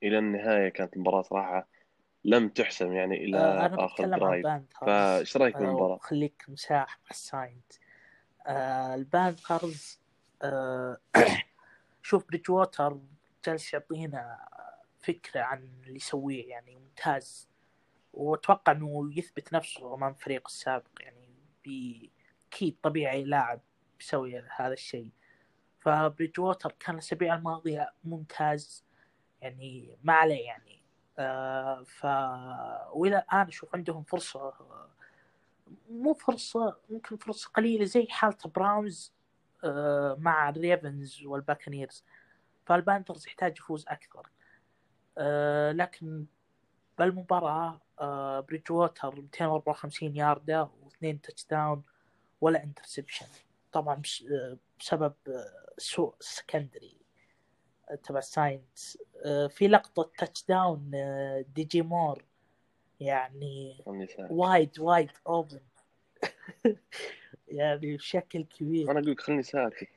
[0.04, 1.68] إلى النهاية كانت المباراة صراحة
[2.26, 7.00] لم تحسم يعني إلى آه أنا عن drive ال Panthers فإيش رأيك آه؟ وخليك مساح
[7.00, 7.74] مع ال Saints.
[8.48, 10.00] آه ال Panthers
[10.42, 10.98] آه
[12.04, 12.98] شوف بريدج ووتر
[13.46, 14.48] جالس يعطينا
[15.00, 17.50] فكرة عن اللي يسويه يعني ممتاز.
[18.14, 21.30] وأتوقع إنه يثبت نفسه أمام فريق السابق يعني
[21.64, 22.12] بي-
[22.52, 23.62] أكيد طبيعي لاعب
[24.00, 25.12] يسوي هذا الشيء.
[25.80, 28.86] فبريدج ووتر كان الأسابيع الماضية ممتاز
[29.42, 30.85] يعني ما عليه يعني.
[31.86, 32.06] ف
[32.94, 34.54] والى الان أشوف عندهم فرصة
[35.90, 39.14] مو فرصة ممكن فرصة قليلة زي حالة Browns
[39.64, 42.04] آه مع الريفنز والبكانيرز.
[42.66, 44.30] فالبانثرز يحتاج يفوز أكثر.
[45.18, 46.26] آه لكن
[47.00, 51.84] بالمباراة آه بريدجووتر 254 ياردة واثنين touchdown
[52.42, 53.26] ولا interception
[53.72, 54.02] طبعا
[54.32, 55.14] آه بسبب
[55.78, 56.98] سوء ال secondary
[58.04, 58.98] تبع ساينتس
[59.50, 62.24] في لقطة touchdown آه دي جي مور
[63.00, 63.78] يعني.
[64.32, 65.60] wide wide open
[67.48, 68.92] يعني بشكل كبير.
[68.92, 69.88] أنا أقول لك خلني ساكت.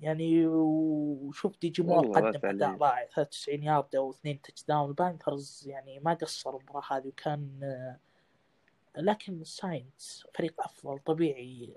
[0.00, 2.76] يعني وشوف دي جي مور قدم أداء.
[2.78, 3.06] رائع.
[3.06, 7.96] 93 ياردة واثنين touchdown البانثرز يعني ما قصر المباراة هذه وكان آه،
[9.00, 11.74] لكن الساينتس فريق أفضل طبيعي.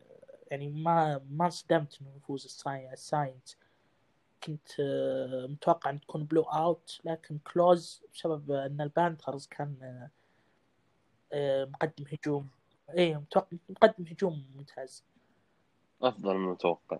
[0.51, 3.57] يعني ما ما انصدمت انه يفوز الساي- الساينتس.
[4.45, 10.09] كنت آه، متوقع إن تكون blowout لكن close بسبب إن البانثرز كان آه،
[11.33, 12.49] آه، مقدم هجوم.
[12.89, 15.03] إيه متوقع مقدم هجوم ممتاز.
[16.01, 16.99] أفضل من المتوقع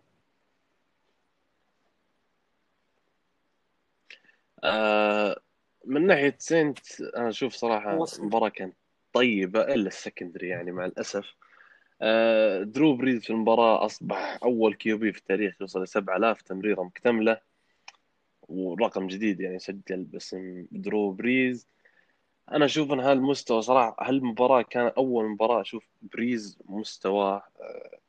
[4.64, 5.41] آه
[5.86, 8.22] من ناحية سينت أنا أشوف صراحة وصل.
[8.22, 8.76] المباراة كانت
[9.14, 11.26] طيبة إلا ال secondary يعني مع الأسف.
[11.26, 11.45] آه
[12.64, 17.39] درو بريز في المباراة أصبح أول QB في التاريخ يوصل ل 7000 تمريرة مكتملة
[18.50, 21.68] ورقم جديد يعني سجل باسم درو بريز.
[22.52, 28.00] أنا أشوف أن هالمستوى صراحة هالمباراة كان أول مباراة أشوف بريز مستواه آه،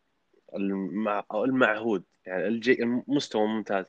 [1.44, 2.82] المعهود يعني الجي...
[2.82, 3.86] المستوى ممتاز.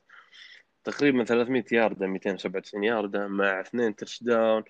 [0.84, 4.64] تقريبا 300 ياردة 297 ياردة مع اثنين touchdown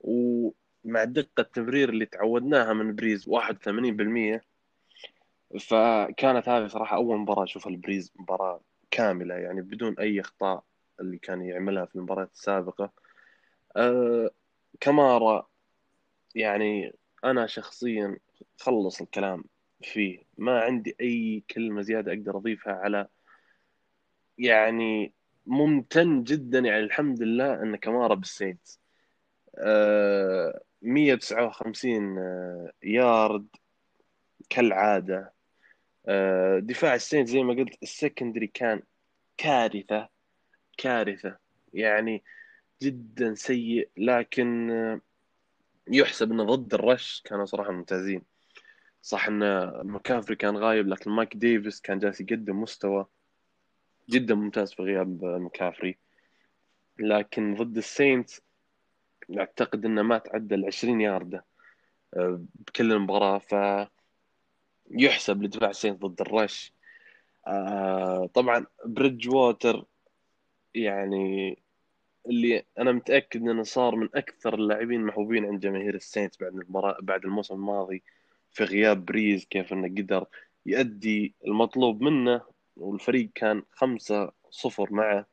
[0.00, 4.49] ومع دقة التمرير اللي تعودناها من بريز 81%
[5.58, 10.64] فكانت هذه صراحة أول مباراة أشوفها لبريز مباراة كاملة يعني بدون أي أخطاء
[11.00, 12.92] اللي كان يعملها في المباريات السابقة.
[13.76, 14.30] أه
[14.80, 15.48] كمارا
[16.34, 16.92] يعني
[17.24, 18.18] أنا شخصيا
[18.60, 19.44] خلص الكلام
[19.82, 20.22] فيه.
[20.38, 23.08] ما عندي أي كلمة زيادة أقدر أضيفها على
[24.38, 25.12] يعني
[25.46, 28.80] ممتن جدا يعني الحمد لله أن كمارا بالسينتس
[29.58, 33.46] أه 159 آه، يارد
[34.50, 35.18] كالعادة.
[35.18, 35.39] أه
[36.58, 38.82] دفاع السينت زي ما قلت ال secondary كان
[39.36, 40.08] كارثة
[40.78, 41.36] كارثة.
[41.74, 42.22] يعني
[42.82, 45.00] جدا سيء لكن آه،
[45.88, 48.22] يحسب إنه ضد ال rush كانوا صراحة ممتازين.
[49.02, 53.06] صح إن مكافري كان غايب لكن مايك ديفيس كان جالس يقدم مستوى
[54.10, 55.98] جدا ممتاز في غياب مكافري.
[56.98, 58.42] لكن ضد السينتس
[59.38, 61.44] أعتقد إنه ما تعدى ال 20 ياردة
[62.16, 63.38] آه، بكل المباراة.
[63.38, 63.54] ف
[64.90, 66.72] يحسب لدفاع السينتس ضد ال rush.
[67.46, 69.84] آه، طبعا بريدجووتر
[70.74, 71.58] يعني
[72.26, 77.24] اللي أنا متأكد إنه صار من أكثر اللاعبين محبوبين عند جماهير السينتس بعد المباراه بعد
[77.24, 78.02] الموسم الماضي
[78.52, 80.26] في غياب بريز كيف إنه قدر
[80.66, 82.42] يؤدي المطلوب منه
[82.76, 85.26] والفريق كان خمسة صفر معه.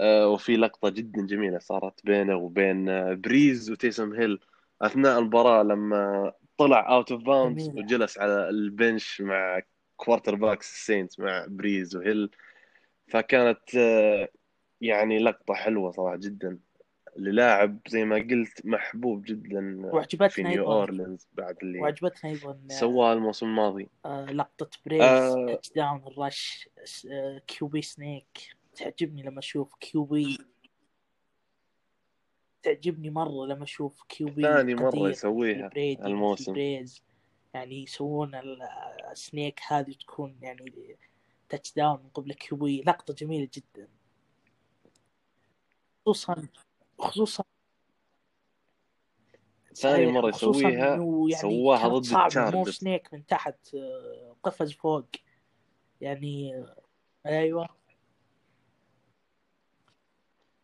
[0.00, 4.40] آه، وفي لقطة جدا جميلة صارت بينه وبين آه، بريز وتيسم هيل
[4.82, 9.60] أثناء المباراة لما طلع out of bounds وجلس على ال bench مع
[9.96, 12.30] quarterbacks السينتس مع بريز وهيل.
[13.08, 14.28] فكانت آه،
[14.80, 16.58] يعني لقطة حلوة صراحة جدا.
[17.18, 19.90] للاعب زي ما قلت محبوب جدا
[20.28, 23.88] في نيو اورلينز بعد اللي وعجبتني أيضا سواه الموسم الماضي.
[24.04, 26.68] آه لقطة بريز آه touchdown ال rush
[27.10, 30.38] آه QB sneak تعجبني لما أشوف QB
[32.66, 36.52] تعجبني مرة لما أشوف QB ثاني مرة يسويها الموسم.
[36.52, 37.02] بريز.
[37.54, 38.34] يعني يسوون
[39.10, 40.96] ال sneak هذه تكون يعني
[41.48, 42.82] touchdown من قبل QB.
[42.82, 43.88] لقطة جميلة جدا.
[46.06, 46.48] خصوصا
[46.98, 47.44] خصوصا
[49.74, 55.06] ثاني مرة يسويها يعني سواها ضد التشارجرز مو sneak من تحت آه، قفز فوق.
[56.00, 56.64] يعني
[57.26, 57.68] أيوه.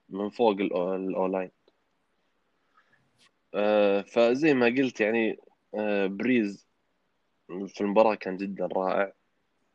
[0.08, 1.61] من فوق ال O-line آه
[4.02, 5.38] فزي ما قلت يعني
[5.74, 6.66] آه بريز
[7.66, 9.12] في المباراة كان جدا رائع.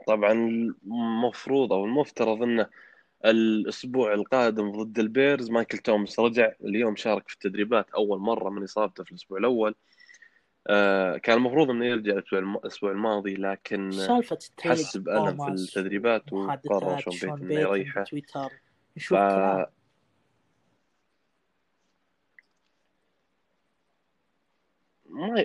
[0.08, 0.32] طبعا
[0.86, 2.68] المفروض أو المفترض إنه
[3.26, 9.04] الأسبوع القادم ضد البيرز مايكل توماس رجع اليوم شارك في التدريبات أول مرة من إصابته
[9.04, 9.76] في الأسبوع الأول.
[10.68, 17.14] آه كان المفروض إنه يرجع الأسبوع الماضي لكن سالفة حس بألم في التدريبات وقرر شون
[17.14, 18.06] بيتون إنه يريحه.
[18.98, 19.14] ف...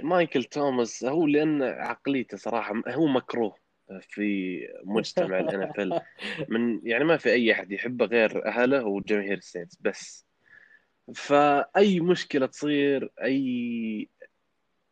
[0.02, 3.56] مايكل توماس هو لأن عقليته صراحة هو مكروه
[4.00, 10.26] في مجتمع ال NFL يعني ما في أي أحد يحبه غير أهله وجماهير السينتس بس.
[11.14, 14.08] فأي مشكلة تصير اي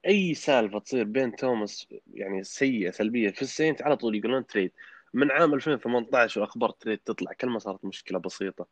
[0.06, 4.72] أي سالفة تصير بين توماس يعني سيئة سلبية في السينت على طول يقولون trade.
[5.14, 8.66] من عام 2018 وأخبار trade تطلع كل ما صارت مشكلة بسيطة.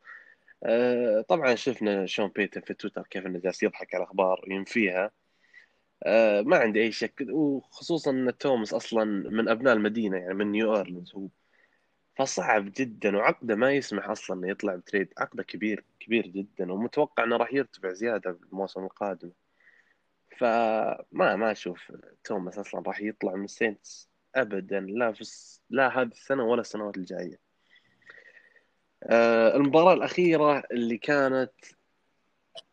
[0.65, 5.11] أه طبعا شفنا شون بيتون في تويتر كيف إنه جالس يضحك على الأخبار ينفيها.
[6.07, 7.25] آه، ما عندي أي شك.
[7.31, 11.29] وخصوصا إن توماس أصلا من أبناء المدينة يعني من نيو أورلينز هو.
[12.17, 15.13] فصعب جدا وعقده ما يسمح أصلا إنه يطلع ب trade.
[15.19, 19.31] عقده كبير كبير جدا ومتوقع إنه راح يرتفع زيادة بالموسم القادم.
[20.39, 21.93] فما ما أشوف
[22.25, 25.25] توماس أصلا راح يطلع من السينتس ابدا لا في
[25.71, 27.39] لا هذه السنة ولا السنوات الجاية.
[29.03, 31.53] آه، المباراة الأخيرة اللي كانت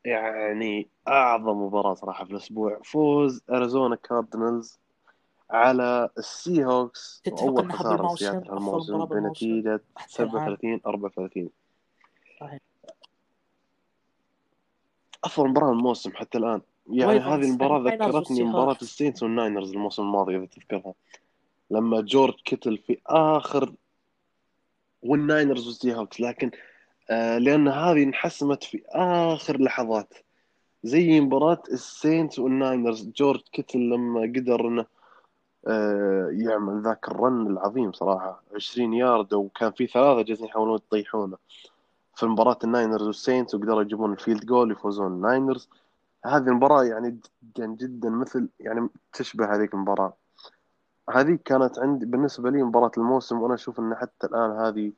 [0.06, 2.80] يعني أعظم مباراة صراحة في الأسبوع.
[2.84, 4.80] فوز أريزونا كاردينالز
[5.50, 11.50] على السي هوكس اول خسارة في الموسم بنتيجة 37 34
[12.40, 12.60] صحيح.
[15.24, 16.62] أفضل مباراة الموسم حتى الآن.
[16.88, 20.94] يعني هذه المباراة ذكرتني مباراه ال Saints وال Niners الموسم الماضي إذا تذكرها.
[21.72, 23.74] لما جورج كيتل في آخر
[25.02, 26.52] وال Niners وال Seahawks لكن
[27.10, 30.14] لأن هذه انحسمت في آخر لحظات.
[30.84, 33.10] زي مباراة ال Saints وال Niners.
[33.16, 34.86] جورج كيتل لما قدر إنه
[35.68, 38.44] آه يعمل ذاك ال run العظيم صراحة.
[38.56, 41.38] 20 يارد وكان في ثلاثة جالسين يحاولون يطيحونه.
[42.16, 45.70] في مباراة ال Niners وال Saints وقدروا يجيبون ال field goal يفوزون ال Niners.
[46.26, 50.14] هذه المباراة يعني جدا جدا مثل يعني تشبه هذيك المباراة.
[51.10, 54.92] هذه كانت عندي بالنسبة لي مباراة الموسم وأنا أشوف أن حتى الآن هذه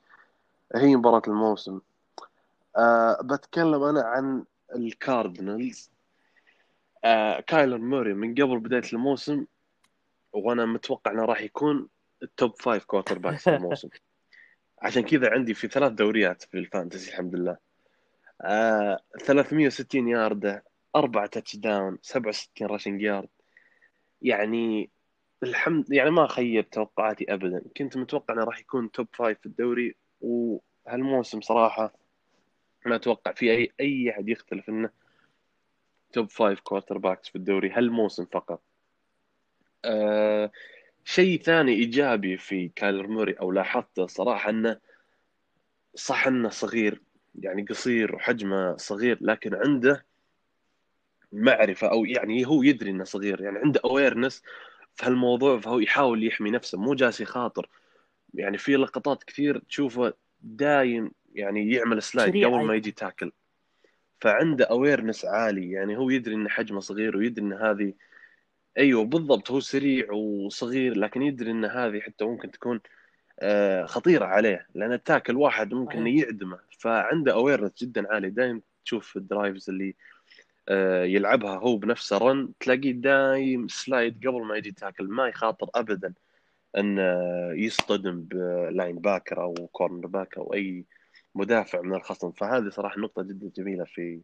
[0.75, 1.79] هي مباراة الموسم.
[2.77, 4.45] أه بتكلم أنا عن
[4.75, 5.91] ال Cardinals
[7.03, 9.45] آه كايلر موري من قبل بداية الموسم
[10.33, 11.87] وأنا متوقع إنه راح يكون
[12.23, 13.89] ال top five quarterbacks الموسم.
[14.81, 17.57] عشان كذا عندي في ثلاث دوريات في ال fantasy الحمد لله.
[18.41, 20.63] آه 360 ياردة
[20.95, 23.29] أربعة touchdown 67 rushing yard
[24.21, 24.89] يعني
[25.43, 27.61] الحمد يعني ما خيب توقعاتي ابدا.
[27.77, 32.06] كنت متوقع إنه راح يكون top five في الدوري وهالموسم صراحة
[32.87, 34.89] ما أتوقع في اي أي أحد يختلف إنه
[36.13, 38.61] top five quarterbacks في الدوري هالموسم فقط.
[39.85, 40.51] آه
[41.05, 44.79] شيء ثاني إيجابي في كايلر موري أو لاحظته صراحة إنه
[45.95, 47.01] صح إنه صغير
[47.39, 50.05] يعني قصير وحجمه صغير لكن عنده
[51.31, 54.43] معرفة أو يعني هو يدري إنه صغير يعني عنده awareness
[54.95, 57.69] في هالموضوع فهو يحاول يحمي نفسه مو جالس يخاطر.
[58.33, 62.75] يعني في لقطات كثير تشوفه دايم يعني يعمل slide قبل ما.
[62.75, 63.31] يجي tackle
[64.21, 67.93] فعنده awareness عالي يعني هو يدري ان حجمه صغير ويدري ان هذه
[68.77, 72.79] أيوه بالضبط هو سريع وصغير لكن يدري ان هذه حتى ممكن تكون
[73.39, 76.23] آه، خطيرة عليه لأن ال tackle واحد ممكن صحيح.
[76.23, 79.95] يعدمه فعنده awareness جدا عالي دايم تشوف ال drives اللي
[80.69, 86.13] آه، يلعبها هو بنفسه run تلاقيه دايم slide قبل ما يجي tackle ما يخاطر ابدا
[86.77, 90.85] ان آه، يصطدم ب linebacker أو cornerback أو أي
[91.37, 92.31] مدافع من الخصم.
[92.31, 94.21] فهذه صراحة نقطة جدا جميلة في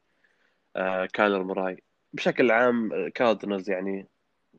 [0.75, 1.83] آه، كايلر مراي
[2.13, 4.07] بشكل عام آه، Cardinals يعني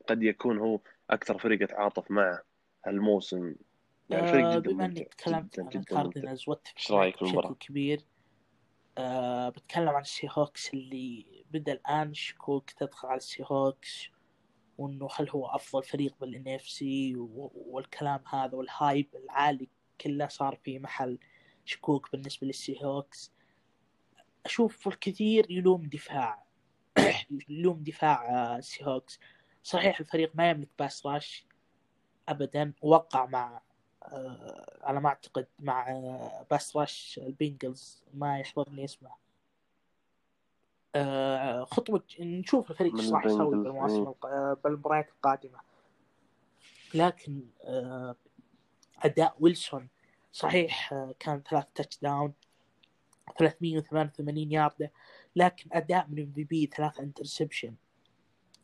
[0.08, 0.80] قد يكون هو
[1.10, 2.42] أكثر فريق اتعاطف معه
[2.86, 3.54] هالموسم.
[4.10, 6.44] يعني فريق آه، جدا بما إني تكلمت عن ال Cardinals
[7.22, 8.00] المباراة؟ بشكل كبير.
[8.98, 12.14] آه بتكلم عن ال Seahawks اللي بدأ الآن.
[12.14, 14.08] شكوك تدخل على ال Seahawks
[14.78, 19.68] وإنه هل هو أفضل فريق بال NFC والكلام هذا وال hype العالي
[20.00, 21.18] كله صار في محل
[21.64, 23.32] شكوك بالنسبة لل Seahawks
[24.46, 26.44] أشوف الكثير يلوم دفاع.
[27.48, 29.20] يلوم دفاع آه، ال Seahawks
[29.62, 31.46] صحيح الفريق ما يملك pass rush
[32.28, 32.72] ابدا.
[32.82, 33.60] وقع مع
[34.02, 38.04] آه، على ما أعتقد مع آه، pass rush ال Bengals.
[38.14, 39.24] ما يحضرني اسمه.
[41.64, 44.54] خطوة نشوف الفريق إيش راح يسوي ال Bengals، بالمواسم إيه.
[44.64, 45.58] بالمباريات القادمة.
[46.94, 47.40] لكن
[48.98, 49.88] أداء ويلسون
[50.34, 52.32] صحيح آه، كان ثلاث touchdown
[53.38, 54.92] 388 ياردة
[55.36, 57.74] لكن أداء من MVP ثلاث interception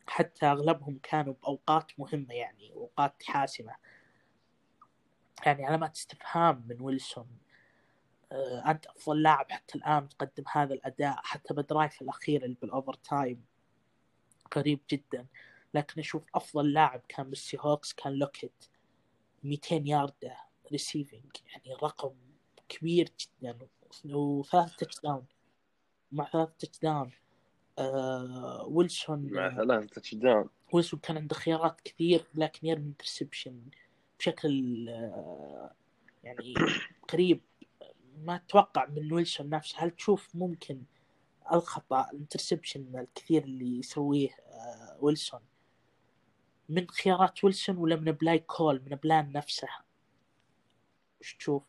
[0.07, 3.75] حتى أغلبهم كانوا بأوقات مهمة يعني أوقات حاسمة.
[5.45, 7.37] يعني علامات استفهام من ويلسون
[8.31, 12.93] آه، أنت أفضل لاعب حتى الآن تقدم هذا الأداء حتى بال drive الأخير اللي بال
[12.93, 13.45] overtime
[14.51, 15.25] قريب جدا.
[15.73, 18.65] لكن أشوف أفضل لاعب كان بال Seahawks كان لوكيت
[19.43, 22.13] 200 ياردة receiving يعني رقم
[22.69, 23.57] كبير جدا.
[24.05, 25.25] وثلاث touchdown
[26.11, 27.11] مع ثلاث touchdown
[27.79, 33.61] آه ويلسون مع ثلاثة touchdown ويلسون كان عنده خيارات كثير لكن يرمي interception
[34.19, 35.71] بشكل آه،
[36.23, 36.53] يعني
[37.09, 37.41] قريب.
[38.17, 39.75] ما أتوقع من ويلسون نفسه.
[39.79, 40.83] هل تشوف ممكن
[41.53, 45.39] الخطأ ال interception الكثير اللي يسويه آه، ويلسون؟
[46.69, 49.67] من خيارات ويلسون ولا من play call من plan نفسه؟
[51.21, 51.63] وش تشوف.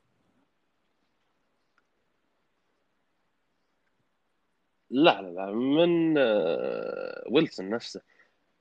[4.90, 8.02] لا لا لا من آه، ويلسون نفسه.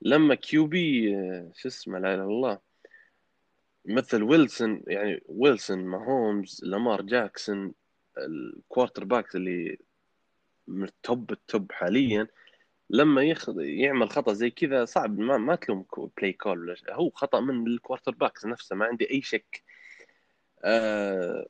[0.02, 2.58] لما QB آه، شو اسمه لا إله إلا الله
[3.84, 7.74] مثل ويلسون يعني ويلسون ماهومز لامار جاكسون
[8.18, 9.78] ال quarterback اللي
[10.66, 12.28] من ال top ال top حاليا
[12.90, 13.48] لما يخ...
[13.58, 15.86] يعمل خطأ زي كذا صعب ما, ما تلوم
[16.18, 16.76] play call.
[16.90, 19.62] هو خطأ من ال quarterbacks نفسه ما عندي أي شك.
[20.64, 21.46] آه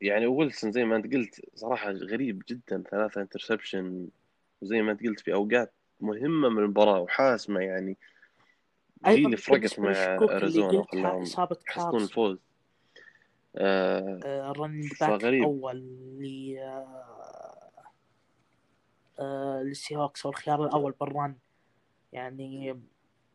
[0.00, 4.08] يعني ويلسون زي ما انت قلت صراحة غريب جدا ثلاثة interception
[4.62, 7.96] وزي ما انت قلت في أوقات مهمة من المباراة وحاسمه يعني
[9.06, 10.84] هي اللي فرقت مع أريزونا
[11.22, 12.38] إصابة يحصلون الفوز.
[13.56, 15.42] آه ال running back فغريب.
[15.42, 15.76] الأول
[16.20, 17.70] ل آه،
[19.18, 21.36] آه، لل Seahawks أو الخيار الأول بال run
[22.12, 22.80] يعني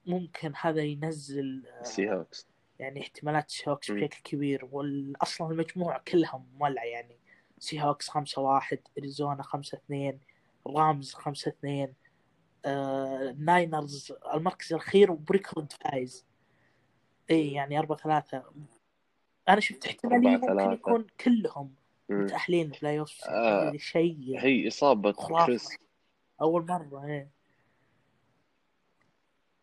[0.06, 2.48] ممكن هذا ينزل آه، Seahawks
[2.80, 3.92] يعني احتمالات ال Seahawks.
[3.92, 7.18] بشكل كبير واصلا المجموعة كلها مولعة يعني.
[7.60, 10.20] Seahawks 5 1 إريزونا 5 2
[10.68, 11.94] Rams 5 2
[12.66, 16.26] آه، Niners المركز الأخير وب record فايز.
[17.32, 18.44] إي يعني 4 3
[19.50, 20.74] أنا شفت احتمالية أربعة ممكن ثلاثة.
[20.74, 21.76] يكون كلهم
[22.10, 22.24] مم.
[22.24, 25.46] متأهلين playoff آه، شيء هي خرافة.
[25.46, 25.70] كريس.
[26.42, 27.30] أول مرة إيه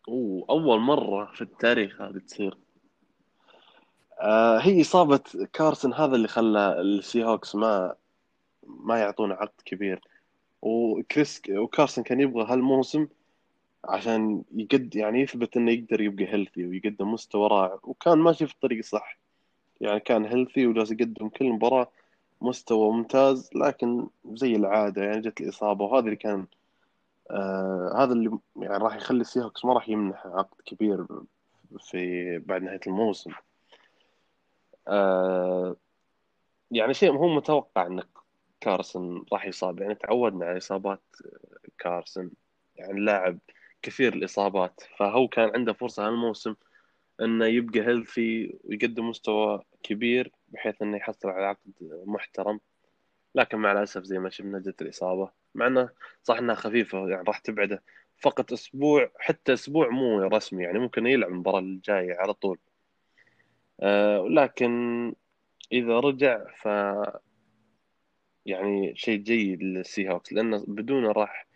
[0.07, 2.57] أوه أول مرة في التاريخ هذه تصير.
[4.21, 5.19] آه هي إصابة
[5.53, 7.95] Carson هذا اللي خلى ال Seahawks ما
[8.63, 10.01] ما يعطونه عقد كبير.
[10.61, 13.07] و Chris و Carson كان يبغى هالموسم
[13.85, 17.79] عشان يقد يعني يثبت إنه يقدر يبقى healthy ويقدم مستوى رائع.
[17.83, 19.17] وكان ماشي في الطريق الصح
[19.81, 21.87] يعني كان healthy وجالس يقدم كل مباراة
[22.41, 26.45] مستوى ممتاز لكن زي العادة يعني جت الإصابة وهذا اللي كان
[27.31, 31.05] آه هذا اللي يعني راح يخلي ال Seahawks ما راح يمنح عقد كبير
[31.79, 33.31] في بعد نهاية الموسم.
[34.87, 35.75] آه
[36.71, 38.07] يعني شيء هو متوقع إنك
[38.61, 39.79] Carson راح يصاب.
[39.79, 41.03] يعني تعودنا على إصابات
[41.79, 42.31] كارسن
[42.75, 43.39] يعني لاعب
[43.81, 44.83] كثير الإصابات.
[44.97, 46.55] فهو كان عنده فرصة هالموسم
[47.21, 51.71] إنه يبقى هيلثي ويقدم مستوى كبير بحيث إنه يحصل على عقد
[52.05, 52.59] محترم.
[53.35, 55.31] لكن مع الأسف زي ما شفنا جت الإصابة.
[55.55, 55.89] مع إنه
[56.23, 57.83] صح إنها خفيفة يعني راح تبعده
[58.17, 60.63] فقط أسبوع حتى أسبوع مو رسمي.
[60.63, 62.59] يعني ممكن يلعب المباراة الجاية على طول.
[63.81, 65.13] آه لكن
[65.71, 66.67] إذا رجع ف
[68.45, 71.47] يعني شيء جيد لل Seahawks لأنه بدونه راح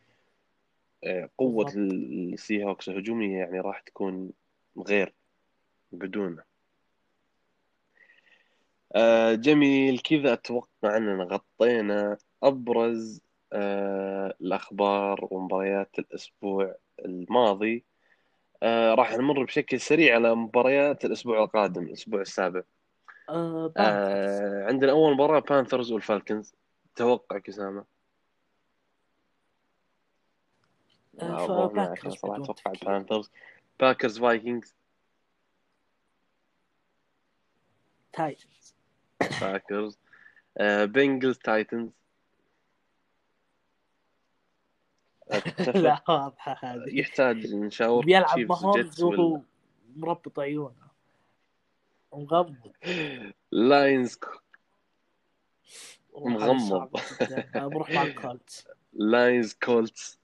[1.04, 1.74] آه، قوة.
[1.76, 4.32] ال Seahawks الهجومية يعني راح تكون
[4.88, 5.14] غير
[5.92, 6.44] بدونه
[8.96, 13.22] آه، جميل كذا أتوقع أننا غطينا أبرز
[13.54, 17.86] آه، الأخبار ومباريات الأسبوع الماضي
[18.64, 22.62] آه، راح نمر بشكل سريع على مباريات الأسبوع القادم الأسبوع السابع.
[23.30, 26.54] آه آه، عندنا أول مباراة بانثرز والفالكنز.
[26.96, 27.50] توقعك
[31.20, 31.94] أتوقع
[32.74, 32.90] تفكير.
[32.90, 33.32] بانثرز
[33.80, 34.76] باكرز فايكنجز
[38.14, 38.76] تايتنز
[39.42, 39.98] باكرز
[40.86, 42.00] بنجلز تايتنز اتفق
[45.76, 47.00] لا واضحة هذه.
[47.00, 49.42] يحتاج نشاور بيلعب ماهومز وهو
[49.96, 50.90] مربط عيونه.
[52.12, 52.72] ومغمض
[53.52, 54.20] Lions
[56.16, 56.90] مغمض.
[57.56, 58.68] بروح مع ال Colts.
[58.94, 60.20] Lions Colts.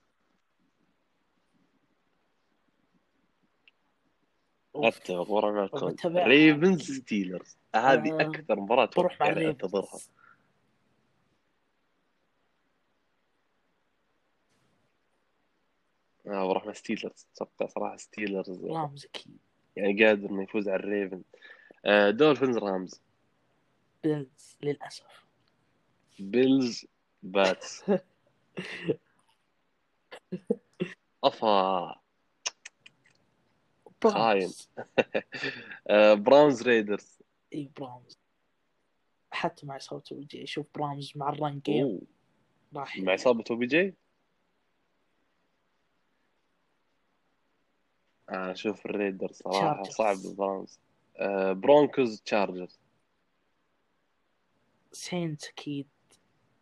[4.76, 6.06] أتفق ورا مع ال Colts.
[6.06, 6.92] Ravens.
[6.92, 7.58] Steelers.
[7.76, 10.00] هذه آه، أكثر مباراة بروح مع يعني أنتظرها.
[16.28, 19.38] آه مع ستيلرز أتوقع صراحة ستيلرز رامز أكيد.
[19.76, 21.22] يعني قادر إنه يفوز على الريفن
[21.86, 23.02] آه دولفينز رامز.
[24.04, 25.26] بيلز للأسف.
[26.20, 26.86] بيلز
[27.24, 27.84] باتس
[31.24, 31.96] أفا.
[34.04, 34.50] خاين.
[34.54, 34.70] براونز
[35.90, 36.14] آه
[36.68, 37.20] ريدرز
[37.54, 38.18] إي براونز
[39.32, 42.00] حتى مع إصابة وجهي أشوف براونز مع الران جيم.
[42.76, 43.94] راح مع إصابة OBJ؟
[48.30, 49.90] أشوف ال Raiders صراحة Chargers.
[49.90, 50.80] صعب ال Browns
[51.18, 52.80] آه Broncos Chargers.
[54.92, 55.88] Saints أكيد.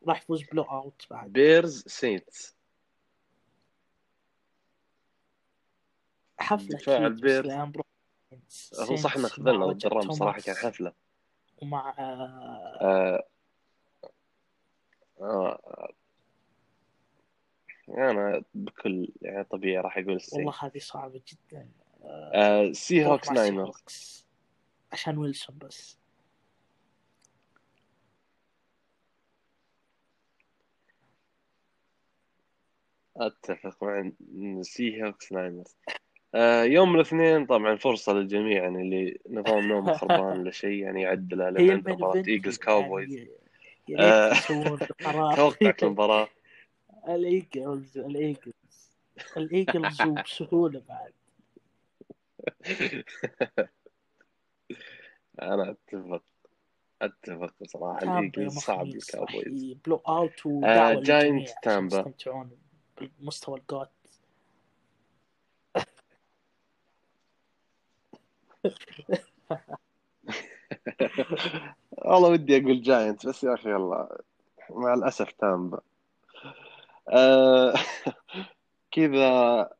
[0.07, 1.34] راح يفوز blowout بعد.
[1.34, 2.55] Bears Saints.
[6.39, 7.51] حفلة دفاع ال Bears.
[8.80, 10.93] هو صح انه خذلنا ضد ال Rams صراحة كان حفلة
[11.61, 12.03] ومع آه،
[12.82, 13.24] آه
[15.22, 15.93] آه
[17.93, 21.69] أنا بكل يعني طبيعي راح أقول السينتس والله هذه صعبة جدا.
[22.33, 24.25] آه سي هوكس ناينرز السيهوكس.
[24.91, 25.97] عشان ويلسون بس.
[33.17, 34.11] أتفق مع
[34.61, 35.75] سي هوكس ناينرز
[36.35, 41.77] آه يوم الاثنين طبعا فرصة للجميع يعني اللي نظام نوم خربان ولا شيء يعني المين
[41.77, 43.27] مباراة ايفنت ايجلز كاوبويز
[43.99, 45.35] آه، يسوون قرار.
[45.35, 46.27] توقعك المباراة.
[47.07, 48.53] ال Eagles ال Eagles.
[49.38, 51.13] ال Eagles وبسهولة بعد.
[55.41, 56.23] أنا أتفق
[57.01, 61.97] أتفق يوم ال Eagles صعب ال Cowboys blowout Giants عشان تامبا.
[61.97, 62.51] يستمتعون
[63.19, 63.89] بمستوى ال GOAT.
[71.91, 74.21] والله ودي أقول جاينتس بس يا أخي يلا.
[74.69, 75.81] مع الأسف تامبا.
[77.09, 77.73] آه
[78.91, 79.25] كذا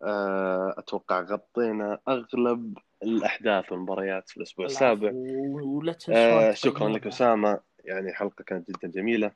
[0.04, 5.12] آه أتوقع غطينا أغلب الأحداث والمباريات في الأسبوع السابع.
[5.14, 6.90] ولا آه شكرا.
[6.90, 7.60] لك أسامة.
[7.86, 9.32] يعني حلقة كانت جدا جميلة.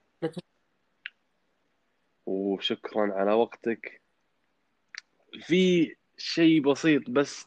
[2.25, 4.01] وشكرا على وقتك.
[5.41, 7.45] في شيء بسيط بس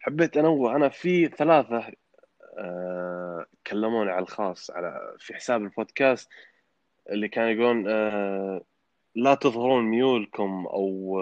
[0.00, 0.76] حبيت أنوه.
[0.76, 1.92] أنا في ثلاثة
[2.58, 6.30] آه كلموني على الخاص على في حساب البودكاست
[7.10, 8.62] اللي كانوا يقولون آه
[9.14, 11.20] لا تظهرون ميولكم أو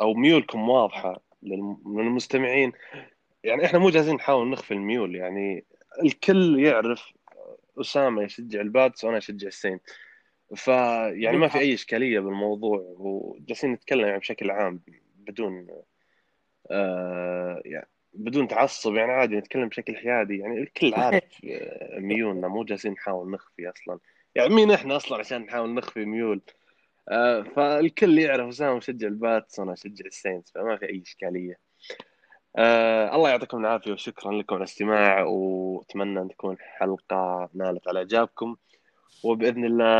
[0.00, 2.72] أو ميولكم واضحة للم- للمستمعين.
[3.44, 5.64] يعني إحنا مو جاهزين نحاول نخفي الميول يعني
[6.04, 7.12] الكل يعرف
[7.80, 9.80] أسامة يشجع ال Pats وأنا أشجع ال Saints.
[10.54, 14.80] فيعني ما في أي إشكالية بالموضوع وجالسين نتكلم يعني بشكل عام
[15.16, 15.66] بدون
[16.70, 20.38] آه يعني بدون تعصب يعني عادي نتكلم بشكل حيادي.
[20.38, 23.98] يعني الكل عارف آه، ميولنا مو جالسين نحاول نخفي أصلا.
[24.34, 26.40] يعني مين إحنا أصلا عشان نحاول نخفي ميول؟
[27.56, 31.58] فالكل يعرف اسامه مشجع ال Pats وأنا أشجع ال Saints فما في أي إشكالية.
[32.56, 38.56] آه الله يعطيكم العافية وشكرا لكم على الاستماع وأتمنى أن تكون حلقة نالت على إعجابكم.
[39.24, 39.96] وبإذن الله